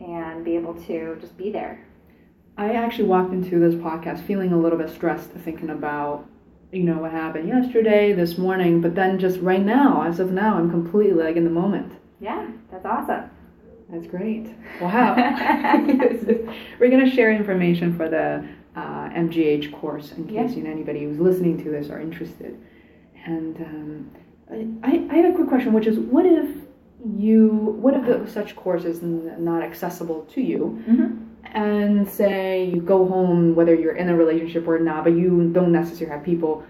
[0.00, 1.84] and be able to just be there.
[2.58, 6.26] I actually walked into this podcast feeling a little bit stressed, thinking about,
[6.72, 10.58] you know, what happened yesterday, this morning, but then just right now, as of now,
[10.58, 11.92] I'm completely like in the moment.
[12.20, 13.30] Yeah, that's awesome.
[13.88, 14.48] That's great.
[14.80, 15.14] Wow.
[16.80, 20.56] We're going to share information for the uh, MGH course in case Yeah.
[20.56, 22.60] you know, anybody who's listening to this are interested.
[23.24, 24.10] And um,
[24.82, 26.50] I, I had a quick question, which is what if
[27.16, 27.48] you,
[27.80, 30.82] what if the, such course is not accessible to you?
[30.88, 31.24] Mm-hmm.
[31.54, 35.72] And say you go home whether you're in a relationship or not but you don't
[35.72, 36.64] necessarily have people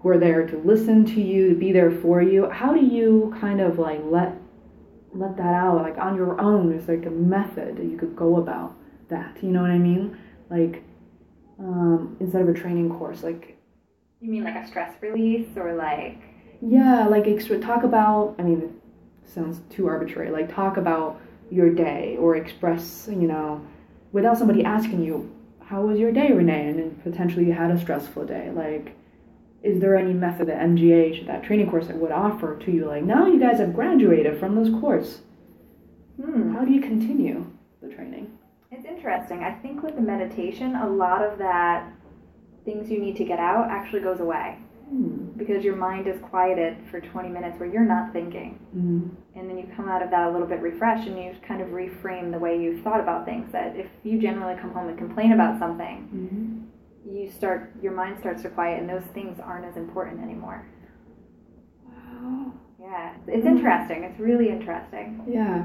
[0.00, 2.48] who are there to listen to you to be there for you.
[2.50, 4.36] How do you kind of like let
[5.14, 6.72] let that out like on your own?
[6.72, 8.76] Is like a method that you could go about
[9.08, 10.16] that you know what i mean?
[10.50, 10.82] Like
[11.58, 13.56] um, instead of a training course like
[14.20, 16.20] You mean like a stress release or like,
[16.60, 18.70] yeah like extra talk about i mean it
[19.28, 23.64] sounds too arbitrary like talk about your day or express you know
[24.14, 25.30] without somebody asking you
[25.66, 26.68] how was your day renee?
[26.68, 28.50] And potentially you had a stressful day.
[28.50, 28.96] Like
[29.62, 32.86] is there any method that mgh that training course that would offer to you?
[32.86, 35.20] Like now you guys have graduated from this course.
[36.22, 37.50] Hmm, how do you continue
[37.82, 38.30] the training?
[38.70, 39.42] It's interesting.
[39.42, 41.90] I think with the meditation, a lot of that
[42.64, 44.58] things you need to get out actually goes away.
[45.36, 48.58] Because your mind is quieted for 20 minutes where you're not thinking.
[48.76, 49.10] Mm.
[49.38, 51.68] And then you come out of that a little bit refreshed and you kind of
[51.68, 53.50] reframe the way you've thought about things.
[53.52, 56.68] That if you generally come home and complain about something,
[57.06, 57.12] Mhm.
[57.14, 60.64] you start, your mind starts to quiet and those things aren't as important anymore.
[61.86, 64.04] wow Yeah, it's interesting.
[64.04, 65.22] It's really interesting.
[65.26, 65.64] Yeah,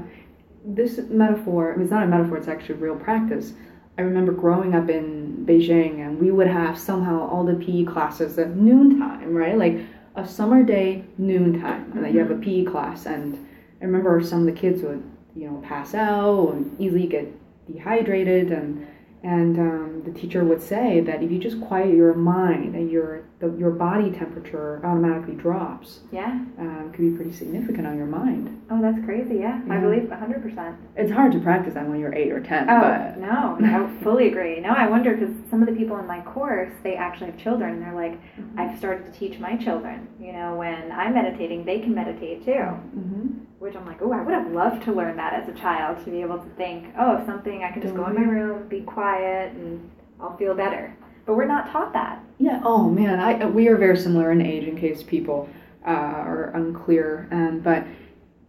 [0.64, 3.54] this metaphor, I mean, it's not a metaphor, it's actually real practice.
[3.98, 8.38] I remember growing up in Beijing and we would have somehow all the PE classes
[8.38, 9.56] at noontime, right?
[9.56, 9.80] Like
[10.16, 13.06] a summer day, noontime, and then you have a PE class.
[13.06, 13.46] And
[13.80, 15.02] I remember some of the kids would,
[15.36, 17.26] you know, pass out and easily get
[17.70, 18.52] dehydrated.
[18.52, 18.86] And
[19.22, 23.24] And um, the teacher would say that if you just quiet your mind, and your
[23.38, 26.00] the, your body temperature automatically drops.
[26.12, 26.28] Yeah.
[26.58, 28.60] Um, could be pretty significant on your mind.
[28.70, 29.36] Oh, that's crazy.
[29.36, 29.80] Yeah, I Yeah.
[29.80, 30.76] believe 100%.
[30.96, 32.68] It's hard to practice that when you're eight or ten.
[32.68, 34.60] Oh, but no, I fully agree.
[34.60, 37.74] No, I wonder because some of the people in my course, they actually have children,
[37.74, 38.58] and they're like, Mm-hmm.
[38.60, 42.52] I've started to teach my children, you know, when I'm meditating, they can meditate too.
[42.52, 43.28] hmm
[43.60, 46.10] Which I'm like, oh, I would have loved to learn that as a child to
[46.10, 48.80] be able to think, oh, if something, I can just go in my room, be
[48.80, 50.96] quiet, and I'll feel better.
[51.26, 52.24] But we're not taught that.
[52.38, 52.62] Yeah.
[52.64, 54.64] Oh man, I we are very similar in age.
[54.64, 55.46] In case people
[55.86, 57.84] uh, are unclear, um, but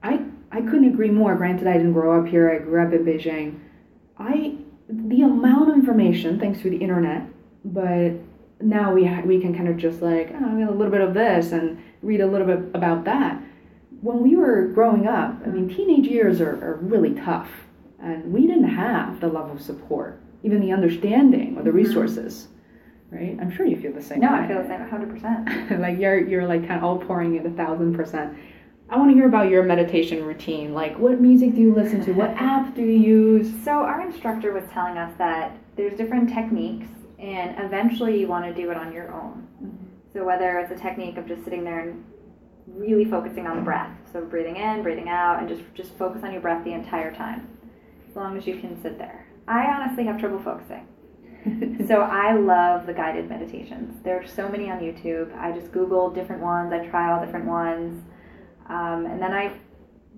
[0.02, 1.36] I I couldn't agree more.
[1.36, 2.50] Granted, I didn't grow up here.
[2.50, 3.60] I grew up in Beijing.
[4.18, 4.56] I
[4.90, 7.24] the amount of information thanks to the internet,
[7.66, 8.14] but
[8.62, 11.52] now we ha- we can kind of just like oh, a little bit of this
[11.52, 13.42] and read a little bit about that.
[14.02, 17.50] When we were growing up, I mean, teenage years are, are really tough,
[18.02, 21.78] and we didn't have the level of support, even the understanding or the mm-hmm.
[21.78, 22.48] resources
[23.12, 23.38] right?
[23.40, 24.22] I'm sure you feel the same.
[24.22, 24.40] No, way.
[24.40, 25.80] I feel the same 100%.
[25.82, 28.38] like you're you're like kind of all pouring it a thousand percent.
[28.90, 30.74] I want to hear about your meditation routine.
[30.74, 32.12] Like, what music do you listen to?
[32.12, 33.50] What app do you use?
[33.64, 36.88] So our instructor was telling us that there's different techniques,
[37.18, 39.48] and eventually you want to do it on your own.
[39.64, 39.86] Mm-hmm.
[40.12, 42.04] So whether it's a technique of just sitting there and
[42.68, 46.32] really focusing on the breath, so breathing in, breathing out, and just just focus on
[46.32, 47.48] your breath the entire time,
[48.10, 49.26] as long as you can sit there.
[49.48, 50.88] I honestly have trouble focusing.
[51.88, 54.04] So I love the guided meditations.
[54.04, 55.36] There are so many on YouTube.
[55.36, 56.72] I just Google different ones.
[56.72, 58.04] I try all different ones,
[58.70, 59.52] um, and then I,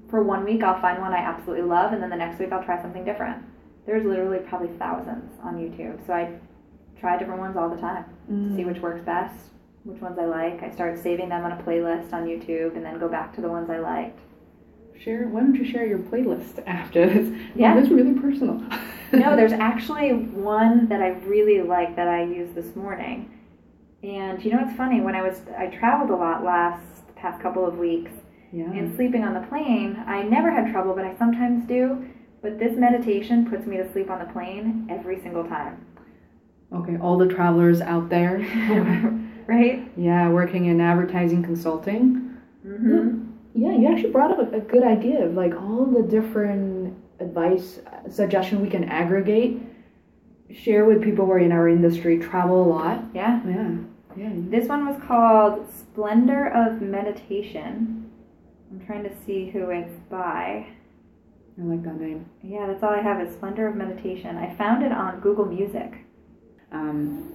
[0.09, 2.63] for one week, I'll find one I absolutely love, and then the next week I'll
[2.63, 3.41] try something different.
[3.85, 6.33] There's literally probably thousands on YouTube, so I
[6.99, 8.05] try different ones all the time
[8.49, 9.35] to see which works best,
[9.83, 10.63] which ones I like.
[10.63, 13.49] I start saving them on a playlist on YouTube, and then go back to the
[13.49, 14.19] ones I liked.
[14.99, 15.27] Share.
[15.27, 17.39] Why don't you share your playlist after this?
[17.55, 17.75] Yeah.
[17.75, 18.63] That's really personal.
[19.11, 23.29] no, there's actually one that I really like that I used this morning.
[24.01, 25.01] And you know what's funny?
[25.01, 28.11] When I was I traveled a lot last past couple of weeks
[28.51, 28.65] yeah.
[28.65, 32.05] and sleeping on the plane, I never had trouble, but I sometimes do.
[32.41, 35.85] But this meditation puts me to sleep on the plane every single time.
[36.73, 38.39] Okay, all the travelers out there.
[39.47, 39.91] Right?
[39.97, 42.37] yeah, working in advertising consulting.
[42.65, 43.31] Mm-hmm.
[43.55, 47.79] Yeah, you actually brought up a, a good idea of like all the different advice,
[47.87, 49.61] uh, suggestion we can aggregate,
[50.53, 53.03] share with people who are in our industry, travel a lot.
[53.13, 53.41] Yeah.
[53.45, 53.75] Yeah,
[54.15, 54.31] yeah.
[54.33, 58.09] This one was called Splendor of Meditation.
[58.71, 60.67] I'm trying to see who it's by.
[61.59, 62.25] I like that name.
[62.41, 64.35] Yeah, that's all I have is Splendor of Meditation.
[64.35, 65.93] I found it on Google Music.
[66.71, 67.31] Um,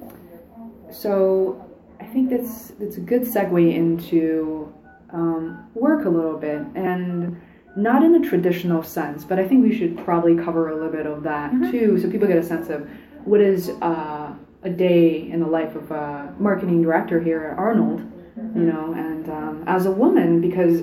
[0.91, 1.68] so
[2.01, 4.73] I think that's that's a good segue into
[5.11, 7.41] um, work a little bit, and
[7.77, 11.07] not in a traditional sense, but I think we should probably cover a little bit
[11.07, 12.89] of that too, so people get a sense of
[13.25, 18.01] what is uh, a day in the life of a marketing director here at Arnold,
[18.55, 20.83] you know, and um, as a woman because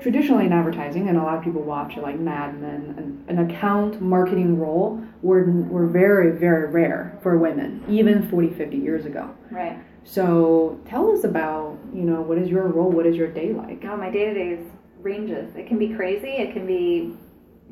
[0.00, 4.00] traditionally in advertising, and a lot of people watch like Mad Men, an, an account
[4.00, 9.34] marketing role were, were very, very rare for women, even 40, 50 years ago.
[9.50, 9.78] Right.
[10.04, 12.90] So tell us about, you know, what is your role?
[12.90, 13.82] What is your day like?
[13.82, 14.58] No, my day to day
[15.00, 15.54] ranges.
[15.56, 17.14] It can be crazy, it can be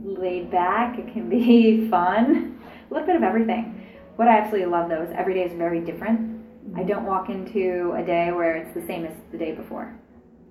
[0.03, 3.87] laid back, it can be fun, a little bit of everything.
[4.17, 6.45] What I absolutely love though is every day is very different.
[6.77, 9.95] I don't walk into a day where it's the same as the day before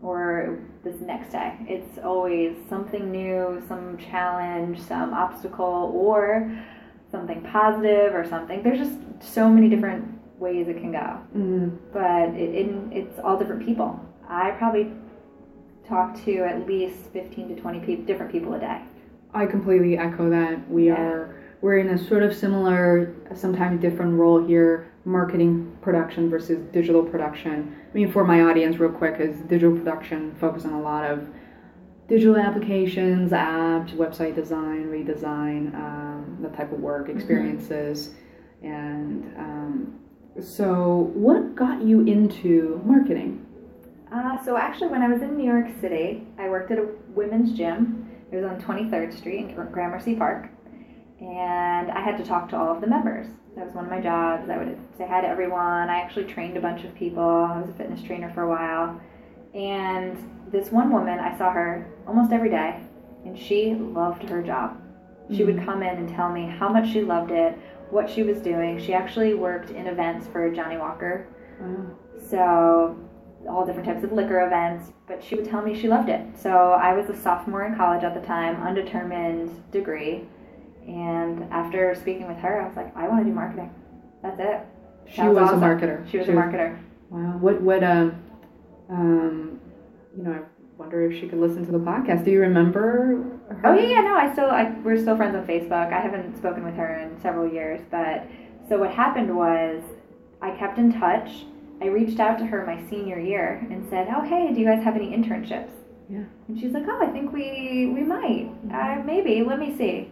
[0.02, 1.54] or this next day.
[1.62, 6.56] It's always something new, some challenge, some obstacle, or
[7.12, 8.62] something positive or something.
[8.63, 11.19] There's just so many different ways it can go.
[11.36, 14.00] Mm, But it, it, it's all different people.
[14.28, 14.91] I probably
[15.88, 18.82] talk to at least 15 to 20 pe- different people a day.
[19.34, 20.69] I completely echo that.
[20.69, 20.95] We Yeah.
[21.02, 27.02] are we're in a sort of similar, sometimes different role here, marketing production versus digital
[27.04, 27.76] production.
[27.91, 31.28] I mean, for my audience, real quick, is digital production focus on a lot of
[32.08, 38.12] digital applications, apps, website design, redesign, um, that type of work, experiences,
[38.62, 40.00] and um,
[40.41, 43.45] so what got you into marketing?
[44.13, 47.58] Uh, so actually, when I was in New York City, I worked at a women's
[47.58, 48.10] gym.
[48.32, 50.50] It was on 23rd Street in Gramercy Park,
[51.19, 53.28] and I had to talk to all of the members.
[53.56, 54.50] That was one of my jobs.
[54.50, 55.89] I would say hi to everyone.
[55.89, 57.23] I actually trained a bunch of people.
[57.23, 59.02] I was a fitness trainer for a while,
[59.54, 60.17] and
[60.52, 62.80] this one woman, I saw her almost every day,
[63.26, 64.82] and she loved her job.
[65.36, 67.58] She would come in and tell me how much she loved it,
[67.89, 68.80] what she was doing.
[68.80, 71.28] She actually worked in events for Johnnie Walker.
[72.30, 72.97] So
[73.50, 76.21] all different types of liquor events, but she would tell me she loved it.
[76.38, 80.26] So I was a sophomore in college at the time, undetermined degree,
[80.88, 83.71] And after speaking with her, I was like, I want to do marketing.
[84.21, 84.62] That's it.
[85.10, 85.63] She Sounds was awesome.
[85.63, 86.10] a marketer.
[86.10, 86.78] She was a marketer.
[87.10, 87.38] Wow.
[87.39, 88.21] What what um
[88.89, 89.60] um
[90.17, 90.41] you know I
[90.78, 92.26] wonder if she could listen to the podcast.
[92.26, 93.37] Do you remember?
[93.64, 95.94] Oh yeah, yeah, no, I still, I, we're still friends on Facebook.
[95.94, 98.28] I haven't spoken with her in several years, but
[98.68, 99.82] so what happened was,
[100.42, 101.46] I kept in touch.
[101.82, 104.84] I reached out to her my senior year and said, "Oh hey, do you guys
[104.84, 105.72] have any internships?"
[106.10, 106.24] Yeah.
[106.48, 109.44] And she's like, "Oh, I think we we might, uh, maybe.
[109.44, 110.12] Let me see."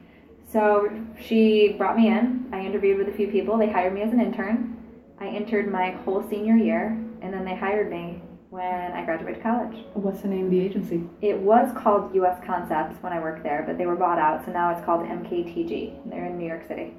[0.52, 2.48] So she brought me in.
[2.54, 3.58] I interviewed with a few people.
[3.58, 4.78] They hired me as an intern.
[5.20, 6.88] I entered my whole senior year,
[7.22, 8.22] and then they hired me
[8.56, 9.86] when I graduated college.
[9.94, 11.04] What's the name of the agency?
[11.22, 12.42] It was called U.S.
[12.46, 16.10] Concepts when I worked there, but they were bought out, so now it's called MKTG.
[16.10, 16.94] They're in New York City.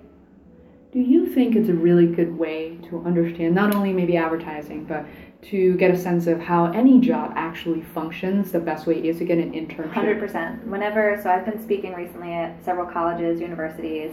[0.93, 5.07] Do you think it's a really good way to understand not only maybe advertising, but
[5.51, 8.53] to get a sense of how any job actually functions?
[8.53, 9.93] The best way is to get an internship.
[9.93, 10.67] Hundred percent.
[10.67, 14.13] Whenever, so I've been speaking recently at several colleges, universities,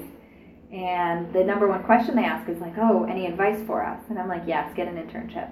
[0.71, 4.17] and the number one question they ask is like, "Oh, any advice for us?" And
[4.17, 5.49] I'm like, "Yes, get an internship.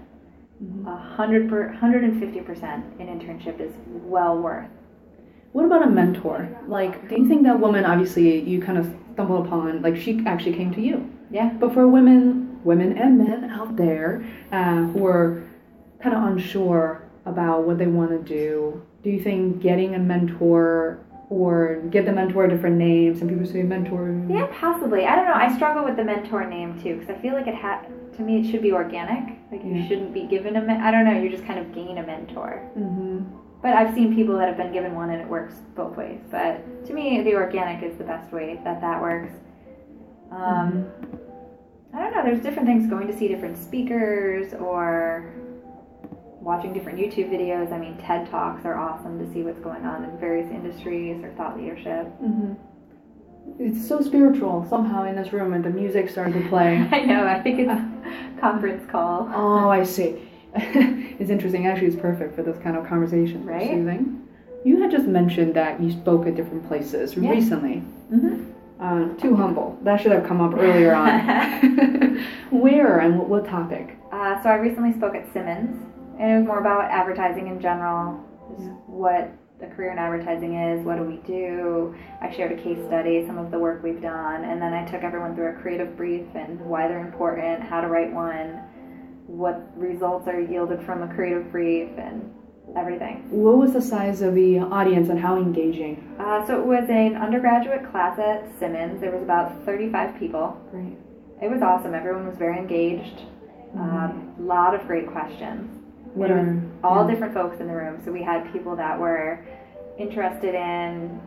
[0.86, 4.70] A hundred per, hundred and fifty percent, an internship is well worth."
[5.54, 6.48] What about a mentor?
[6.68, 10.54] Like, do you think that woman, obviously, you kind of stumbled upon, like, she actually
[10.54, 11.12] came to you?
[11.30, 11.50] Yeah.
[11.60, 15.44] But for women, women and men out there uh, who are
[16.02, 21.00] kind of unsure about what they want to do, do you think getting a mentor
[21.42, 23.16] or give the mentor a different name?
[23.18, 24.22] Some people say mentor.
[24.30, 25.06] Yeah, possibly.
[25.06, 25.34] I don't know.
[25.34, 28.42] I struggle with the mentor name too because I feel like it had to me
[28.42, 29.38] it should be organic.
[29.50, 29.88] Like you Yeah.
[29.88, 30.62] shouldn't be given a.
[30.62, 31.18] Men- I don't know.
[31.18, 32.70] You just kind of gain a mentor.
[32.74, 33.20] hmm
[33.62, 36.20] But I've seen people that have been given one and it works both ways.
[36.30, 39.32] But to me, the organic is the best way that that works.
[40.32, 40.86] Um,
[41.94, 42.24] I don't know.
[42.24, 42.90] There's different things.
[42.90, 45.32] Going to see different speakers or
[46.42, 47.72] watching different YouTube videos.
[47.72, 51.32] I mean, TED Talks are awesome to see what's going on in various industries or
[51.34, 52.08] thought leadership.
[52.20, 52.54] hmm
[53.60, 56.78] It's so spiritual somehow in this room, and the music started to play.
[56.92, 57.26] I know.
[57.26, 59.30] I think it's conference call.
[59.34, 60.28] Oh, I see.
[60.56, 61.68] it's interesting.
[61.68, 63.46] Actually, it's perfect for this kind of conversation.
[63.46, 63.70] Right?
[63.70, 64.28] Soothing.
[64.66, 67.32] You had just mentioned that you spoke at different places Yeah.
[67.32, 67.84] recently.
[68.14, 68.46] Mm-hmm.
[68.80, 69.78] Uh, too humble.
[69.84, 72.18] That should have come up earlier on.
[72.50, 73.98] Where and what, what topic?
[74.12, 75.78] Uh, so I recently spoke at Simmons,
[76.22, 78.20] and it was more about advertising in general,
[78.56, 78.74] just Yeah.
[78.86, 81.96] what the career in advertising is, what do we do.
[82.22, 85.04] I shared a case study, some of the work we've done, and then I took
[85.04, 88.60] everyone through a creative brief and why they're important, how to write one,
[89.26, 92.32] what results are yielded from a creative brief, and
[92.76, 93.26] everything.
[93.30, 96.16] What was the size of the audience and how engaging?
[96.20, 99.02] Uh, so it was an undergraduate class at Simmons.
[99.02, 100.56] There was about 35 people.
[100.72, 100.98] Great.
[101.42, 101.94] It was awesome.
[101.96, 103.22] Everyone was very engaged.
[103.76, 105.81] A um, lot of great questions.
[106.14, 107.12] What are all yeah.
[107.14, 108.02] different folks in the room.
[108.04, 109.46] So we had people that were
[109.98, 111.20] interested in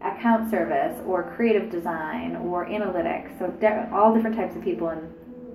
[0.00, 3.36] account service or creative design or analytics.
[3.38, 4.88] So de- all different types of people.
[4.88, 5.02] And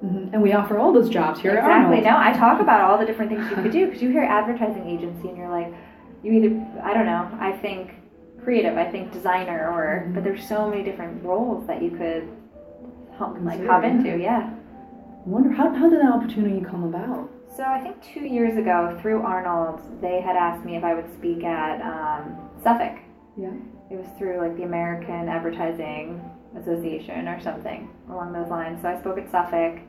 [0.03, 0.33] Mhm.
[0.33, 2.01] And we offer all those jobs here exactly.
[2.01, 4.85] No, I talk about all the different things you could do because you hear advertising
[4.85, 5.73] agency and you're like,
[6.23, 7.29] you either I don't know.
[7.39, 7.91] I think
[8.43, 8.77] creative.
[8.77, 9.71] I think designer.
[9.71, 10.13] Or Mhm.
[10.15, 12.27] but there's so many different roles that you could
[13.17, 13.89] hop, like hop yeah.
[13.89, 14.17] into.
[14.17, 14.49] Yeah.
[15.25, 17.29] wonder how, how did that opportunity come about?
[17.55, 21.13] So I think two years ago through Arnold, they had asked me if I would
[21.13, 22.97] speak at um, Suffolk.
[23.37, 23.53] Yeah.
[23.91, 26.19] It was through like the American Advertising
[26.59, 28.81] Association or something along those lines.
[28.81, 29.79] So I spoke at Suffolk,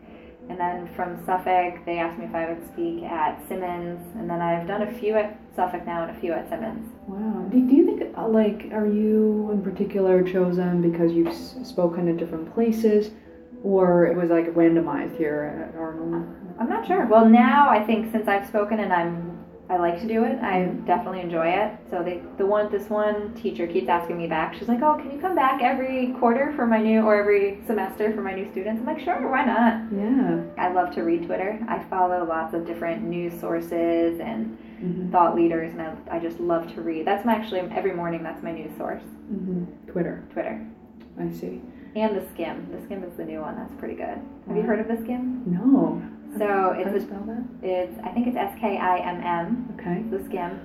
[0.50, 4.42] and then from Suffolk, they asked me if I would speak at Simmons, and then
[4.42, 6.92] I've done a few at Suffolk now and a few at Simmons.
[7.06, 7.48] Wow.
[7.50, 11.32] Do, do you think, uh, like, are you in particular chosen because you've
[11.66, 13.10] spoken at different places,
[13.64, 16.26] or it was like randomized here at Arnold?
[16.60, 17.06] I'm not sure.
[17.06, 19.34] Well, now I think since I've spoken and I'm
[19.68, 20.38] I like to do it.
[20.42, 21.72] I definitely enjoy it.
[21.90, 24.54] So they, the one, this one teacher keeps asking me back.
[24.54, 28.12] She's like, "Oh, can you come back every quarter for my new, or every semester
[28.12, 30.42] for my new students?" I'm like, "Sure, why not?" Yeah.
[30.58, 31.58] I love to read Twitter.
[31.66, 36.40] I follow lots of different news sources and hmm thought leaders, and I, I just
[36.40, 37.06] love to read.
[37.06, 38.22] That's my actually every morning.
[38.22, 40.22] That's my news source, hmm Twitter.
[40.32, 40.62] Twitter,
[41.18, 41.62] I see.
[41.96, 42.70] And the Skimm.
[42.72, 43.56] The Skimm is the new one.
[43.56, 44.18] That's pretty good.
[44.48, 45.46] Have you heard of the Skimm?
[45.46, 46.02] No.
[46.36, 47.44] So How do you it's spell that?
[47.62, 49.74] it's I think it's S K I M M.
[49.78, 50.02] Okay.
[50.10, 50.58] The Skimm.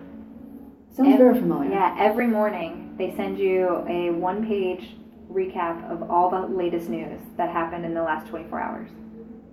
[0.96, 1.70] Sounds Ev- very familiar.
[1.70, 4.96] Yeah, every morning they send you a one page
[5.32, 8.89] recap of all the latest news that happened in the last 24 hours.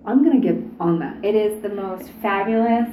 [0.07, 1.23] I'm gonna get on that.
[1.23, 2.89] It is the most fabulous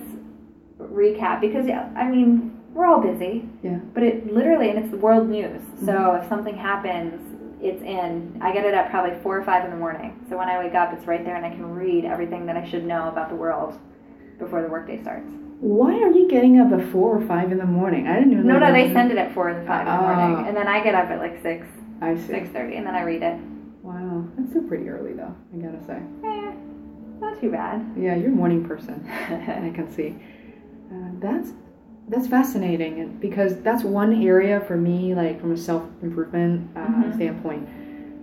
[0.80, 3.80] recap because, yeah, I mean, we're all busy, Yeah.
[3.94, 5.62] but it literally, and it's the world news.
[5.80, 6.24] So mm-hmm.
[6.24, 7.33] if something happens,
[7.64, 8.38] it's in.
[8.42, 10.24] I get it at probably four or five in the morning.
[10.30, 12.68] So when I wake up, it's right there and I can read everything that I
[12.70, 13.80] should know about the world
[14.38, 15.32] before the workday starts.
[15.62, 18.06] Why are you getting up at four or five in the morning?
[18.08, 20.00] I didn't even No, know no, they send it at four or five in the
[20.00, 20.16] Ah.
[20.28, 21.66] morning, and then I get up at like six.
[22.02, 22.34] I see.
[22.34, 23.40] 6.30, and then I read it.
[23.82, 25.34] Wow, that's still pretty early though.
[25.54, 26.02] I gotta say.
[26.26, 26.52] Eh,
[27.22, 27.86] not too bad.
[27.96, 29.06] Yeah, you're a morning person.
[29.10, 30.18] I can see.
[30.92, 31.54] Uh, that's
[32.10, 36.80] that's fascinating and- because that's one area for me, like from a self improvement uh,
[36.80, 37.16] Mhm.
[37.16, 37.68] standpoint.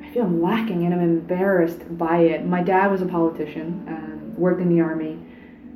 [0.03, 2.47] I feel I'm lacking and I'm embarrassed by it.
[2.47, 5.19] My dad was a politician and worked in the army,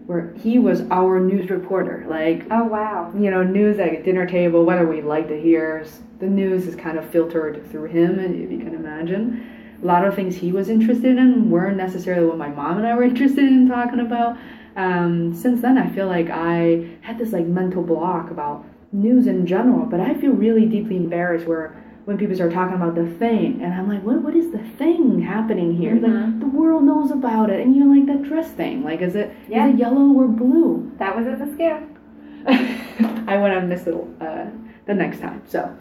[0.07, 2.05] where he was our news reporter.
[2.09, 3.11] Like oh, wow.
[3.19, 5.85] you know, news at a dinner table, whether we like to hear,
[6.19, 9.43] the news is kind of filtered through him, if you can imagine.
[9.83, 12.95] A lot of things he was interested in weren't necessarily what my mom and I
[12.95, 14.37] were interested in talking about.
[14.77, 19.47] Um, since then, I feel like I had this like mental block about news in
[19.47, 23.63] general, but I feel really deeply embarrassed where when people start talking about the thing,
[23.63, 25.95] and I'm like, what, what is the thing happening here?
[25.95, 26.41] Like Mhm.
[26.41, 29.49] the world knows about it, and you're like that dress thing, like is it is
[29.49, 29.69] Yeah.
[29.69, 30.91] it yellow or blue?
[30.99, 31.81] That was at the scale.
[32.47, 34.47] I went on this it uh,
[34.87, 35.41] the next time.
[35.47, 35.75] So,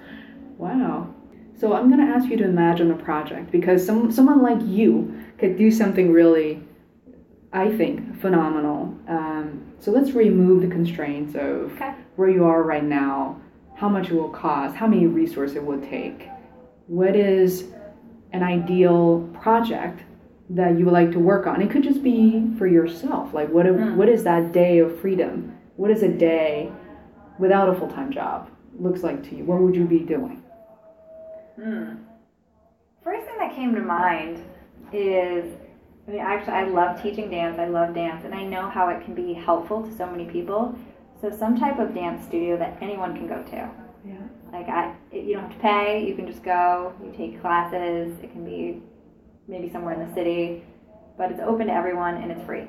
[0.58, 1.08] wow.
[1.56, 5.58] So I'm gonna ask you to imagine a project because some someone like you could
[5.58, 6.62] do something really,
[7.54, 8.96] I think, phenomenal.
[9.08, 11.94] Um, so let's remove the constraints of Okay.
[12.16, 13.38] where you are right now,
[13.76, 16.28] how much it will cost, how many resources it would take.
[16.88, 17.72] What is
[18.32, 20.00] an ideal project
[20.50, 21.62] that you would like to work on?
[21.62, 23.34] It could just be for yourself.
[23.34, 23.96] Like what Mm.
[23.98, 25.54] what is that day of freedom?
[25.78, 26.72] What is a day
[27.40, 28.50] without a full-time job
[28.80, 29.44] looks like to you?
[29.46, 30.42] What would you be doing?
[31.56, 31.84] Hmm.
[33.04, 34.40] First thing that came to mind
[34.92, 35.46] is,
[36.08, 37.58] I mean, actually, I love teaching dance.
[37.60, 40.78] I love dance, and I know how it can be helpful to so many people.
[41.22, 43.70] So some type of dance studio that anyone can go to.
[44.06, 44.16] Yeah.
[44.52, 46.06] Like I, it, you don't have to pay.
[46.06, 46.94] You can just go.
[47.04, 48.20] You take classes.
[48.22, 48.82] It can be
[49.48, 50.64] maybe somewhere in the city,
[51.18, 52.66] but it's open to everyone and it's free.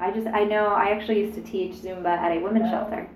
[0.00, 3.08] I just I know I actually used to teach Zumba at a women's shelter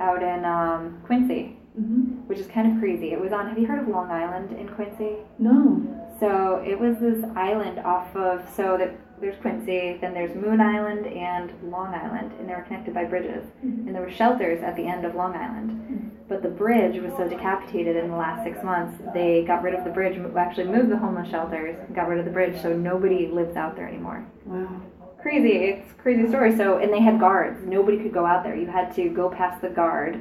[0.00, 2.26] out in um, Quincy, Mm-hmm.
[2.28, 3.12] which is kind of crazy.
[3.12, 3.48] It was on.
[3.48, 5.16] Have you heard of Long Island in Quincy?
[5.38, 5.80] No.
[6.22, 8.48] So it was this island off of.
[8.54, 12.94] So that there's Quincy, then there's Moon Island and Long Island, and they were connected
[12.94, 13.44] by bridges.
[13.64, 13.86] Mm-hmm.
[13.86, 15.70] And there were shelters at the end of Long Island.
[15.70, 16.08] Mm-hmm.
[16.28, 19.84] But the bridge was so decapitated in the last six months, they got rid of
[19.84, 20.16] the bridge.
[20.36, 23.88] Actually, moved the homeless shelters, got rid of the bridge, so nobody lives out there
[23.88, 24.24] anymore.
[24.44, 24.80] Wow.
[25.20, 26.56] Crazy, it's a crazy story.
[26.56, 27.64] So, and they had guards.
[27.66, 28.56] Nobody could go out there.
[28.56, 30.20] You had to go past the guard,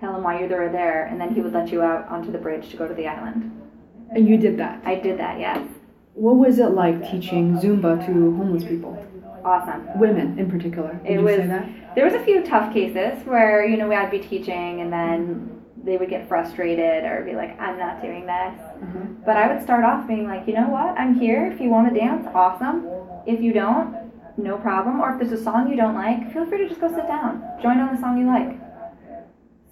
[0.00, 2.38] tell him why you were there, and then he would let you out onto the
[2.38, 3.65] bridge to go to the island.
[4.10, 4.82] And you did that.
[4.84, 5.66] I did that, yes.
[6.14, 8.96] What was it like teaching Zumba to homeless people?
[9.44, 9.98] Awesome.
[9.98, 10.98] Women in particular.
[11.02, 11.66] Would It you was- say that?
[11.94, 15.50] There was a few tough cases where, you know, I'd be teaching and then
[15.82, 18.54] they would get frustrated or be like, I'm not doing this.
[18.82, 19.24] Mhm.
[19.24, 20.98] But I would start off being like, you know what?
[20.98, 21.46] I'm here.
[21.46, 22.86] If you want to dance, awesome.
[23.24, 23.94] If you don't,
[24.36, 25.00] no problem.
[25.00, 27.42] Or if there's a song you don't like, feel free to just go sit down.
[27.62, 28.58] Join on the song you like.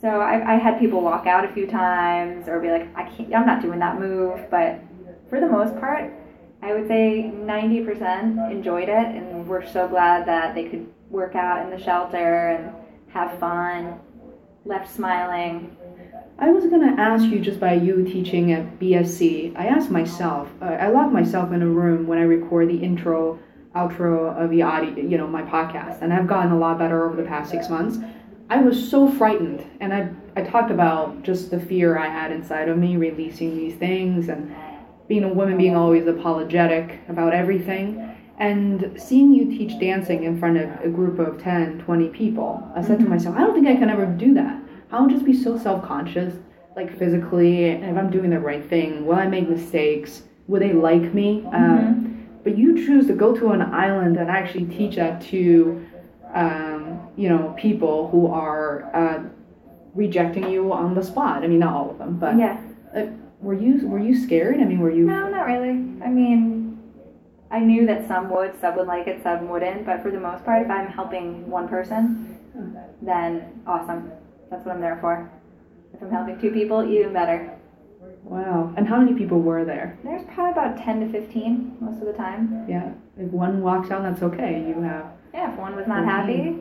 [0.04, 3.34] So I, I had people walk out a few times or be like, I can't,
[3.34, 4.38] I'm not doing that move.
[4.50, 4.78] But
[5.30, 6.12] for the most part,
[6.60, 11.64] I would say 90% enjoyed it and were so glad that they could work out
[11.64, 12.74] in the shelter and
[13.14, 13.98] have fun,
[14.66, 15.74] left smiling.
[16.38, 19.56] I was gonna ask you just by you teaching at BSC.
[19.56, 20.50] I asked myself.
[20.60, 23.38] Uh, I lock myself in a room when I record the intro,
[23.74, 27.16] outro of the audio, you know, my podcast, and I've gotten a lot better over
[27.16, 27.96] the past six months.
[28.54, 32.68] I was so frightened, and I I talked about just the fear I had inside
[32.68, 34.54] of me releasing these things and
[35.08, 38.16] being a woman being always apologetic about everything.
[38.38, 42.82] And seeing you teach dancing in front of a group of 10, 20 people, I
[42.82, 44.60] said to myself, I don't think I can ever do that.
[44.92, 46.34] I'll just be so self conscious,
[46.76, 50.22] like physically, and if I'm doing the right thing, will I make mistakes?
[50.46, 51.44] Will they like me?
[51.52, 55.84] Um, but you choose to go to an island and actually teach that to,
[56.34, 59.22] um, you know, people who are uh,
[59.94, 61.42] rejecting you on the spot.
[61.42, 62.60] I mean, not all of them, but Yeah.
[62.94, 63.06] uh,
[63.40, 64.58] were you were you scared?
[64.60, 65.06] I mean, were you?
[65.06, 65.70] No, not really.
[66.04, 66.78] I mean,
[67.50, 69.86] I knew that some would, some would like it, some wouldn't.
[69.86, 72.36] But for the most part, if I'm helping one person,
[73.02, 74.10] then awesome.
[74.50, 75.30] That's what I'm there for.
[75.94, 77.52] If I'm helping two people, even better.
[78.24, 78.72] Wow.
[78.76, 79.98] And how many people were there?
[80.02, 82.64] There's probably about 10 to 15 most of the time.
[82.68, 82.90] Yeah.
[83.18, 84.64] If one walks out, that's okay.
[84.66, 85.06] You have.
[85.34, 86.56] Yeah, if one was not happy,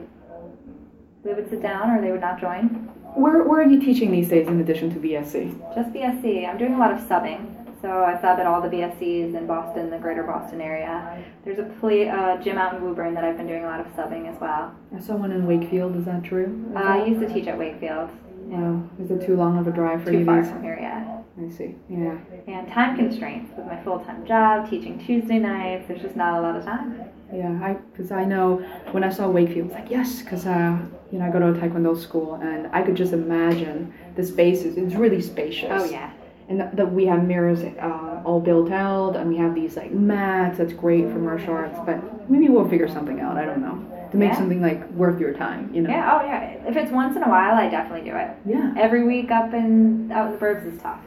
[1.24, 2.90] they would sit down or they would not join.
[3.16, 5.76] Where Where are you teaching these days in addition to BSC?
[5.76, 6.50] Just BSC.
[6.50, 7.60] I'm doing a lot of subbing.
[7.82, 11.22] So I sub at all the BSCs in Boston, the greater Boston area.
[11.44, 13.88] There's a play, uh, gym out in Woburn that I've been doing a lot of
[13.88, 14.74] subbing as well.
[14.96, 15.96] I saw one in Wakefield.
[15.98, 16.66] Is that true?
[16.72, 18.10] Is Uh, I used to teach at Wakefield.
[18.46, 18.84] Wow.
[19.00, 20.26] Is it too long of a drive for Too you?
[20.26, 21.08] far these- from here yet.
[21.46, 21.76] I see.
[21.90, 22.16] Yeah.
[22.48, 26.42] And time constraints with my full time job, teaching Tuesday nights, there's just not a
[26.42, 26.96] lot of time.
[27.34, 28.58] Yeah, I because I know
[28.92, 30.78] when I saw Wakefield, I was like, yes, because uh,
[31.12, 34.78] you know I go to a Taekwondo school, and I could just imagine the spaces.
[34.78, 35.72] It's really spacious.
[35.72, 36.12] Oh, yeah.
[36.50, 39.92] and that, that we have mirrors uh, all built out, and we have these like
[39.92, 40.58] mats.
[40.60, 43.38] That's great for martial arts, but maybe we'll figure something out.
[43.38, 44.38] I don't know to make Yeah.
[44.38, 45.74] something like worth your time.
[45.74, 45.90] You know?
[45.90, 46.70] Yeah, oh yeah.
[46.70, 48.30] If it's once in a while, I definitely do it.
[48.46, 48.74] Yeah.
[48.78, 51.00] Every week up and out in the burbs is tough.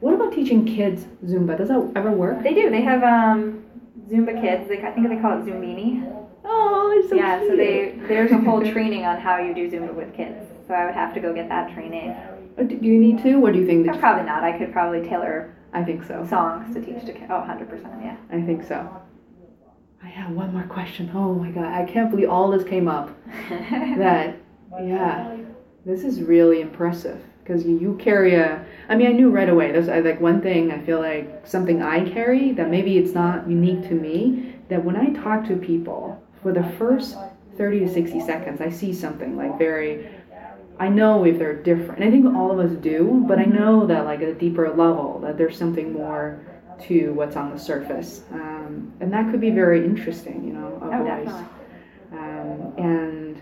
[0.00, 1.58] What about teaching kids Zumba?
[1.58, 2.42] Does that ever work?
[2.42, 2.70] They do.
[2.70, 3.62] They have um,
[4.08, 4.68] Zumba kids.
[4.68, 6.04] They, I think they call it Zumbini.
[6.44, 7.50] Oh, it's so yeah, cute.
[7.50, 10.38] so they there's a whole training on how you do Zumba with kids.
[10.68, 12.10] So I would have to go get that training.
[12.10, 13.98] Uh, Do you need to, or do you think that?
[14.00, 14.42] probably not.
[14.44, 16.24] I could probably tailor I think so.
[16.28, 17.26] songs to teach to kids.
[17.30, 18.16] Oh, 100%, yeah.
[18.32, 18.88] I think so.
[20.02, 21.10] I have one more question.
[21.14, 23.10] Oh my god, I can't believe all this came up.
[23.98, 24.36] That,
[24.82, 25.36] yeah,
[25.84, 28.64] this is really impressive because you, carry a.
[28.88, 29.72] I mean, I knew right away.
[29.72, 33.88] There's like one thing I feel like something I carry that maybe it's not unique
[33.88, 34.54] to me.
[34.68, 37.16] That when I talk to people for the first
[37.56, 40.08] 30 to 60 seconds, I see something like very.
[40.78, 42.02] I know if they're different.
[42.02, 45.20] I think all of us do, but I know that like at a deeper level
[45.20, 46.38] that there's something more
[46.82, 50.46] to what's on the surface, um, and that could be very interesting.
[50.46, 51.48] You know, Oh.
[52.12, 53.35] Um, and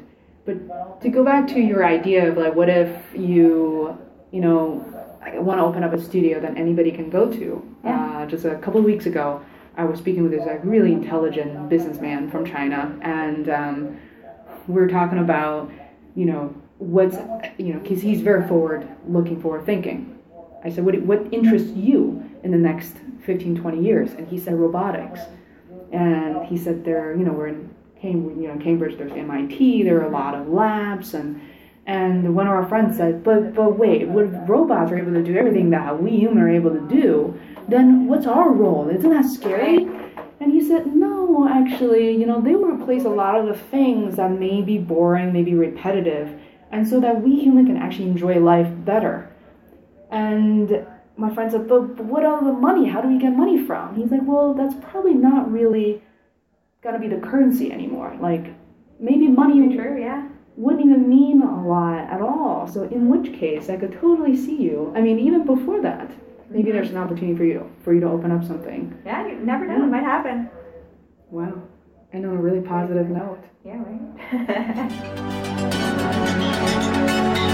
[0.45, 3.99] but to go back to your idea of like, what if you,
[4.31, 4.85] you know,
[5.23, 7.77] I want to open up a studio that anybody can go to?
[7.83, 8.19] Yeah.
[8.19, 9.45] Uh, just a couple of weeks ago,
[9.77, 14.01] I was speaking with this like really intelligent businessman from China, and um,
[14.69, 15.71] we were talking about,
[16.15, 17.17] you know, what's,
[17.59, 20.19] you know, because he's very forward, looking forward thinking.
[20.63, 24.13] I said, what, what interests you in the next 15, 20 years?
[24.13, 25.21] And he said robotics.
[25.93, 27.75] And he said there, you know, we're in
[28.05, 31.41] Cambridge, you know, Cambridge, there's MIT, there are a lot of labs and
[31.87, 35.23] and one of our friends said, but but wait, what if robots are able to
[35.23, 37.39] do everything that we humans are able to do,
[37.69, 38.89] then what's our role?
[38.89, 39.89] Isn't that scary?
[40.41, 44.17] And he said, no, actually, you know, they will replace a lot of the things
[44.17, 46.39] that may be boring, maybe repetitive,
[46.73, 49.35] and so that we human can actually enjoy life better.
[50.11, 50.87] And
[51.17, 52.87] my friend said, but, but what are the money?
[52.89, 53.95] How do we get money from?
[53.95, 56.03] He's like, well, that's probably not really
[56.85, 58.15] gonna be the currency anymore.
[58.21, 58.55] Like,
[59.01, 60.29] maybe money True, yeah.
[60.57, 62.69] wouldn't even mean a lot at all.
[62.69, 64.93] So in which case, I could totally see you.
[64.95, 66.11] I mean, even before that,
[66.51, 68.95] maybe there's an opportunity for you for you to open up something.
[69.05, 69.83] Yeah, you never know.
[69.83, 70.51] It might happen.
[71.31, 71.63] Wow.
[72.13, 73.43] And on a really positive note.
[73.65, 74.01] Yeah, right?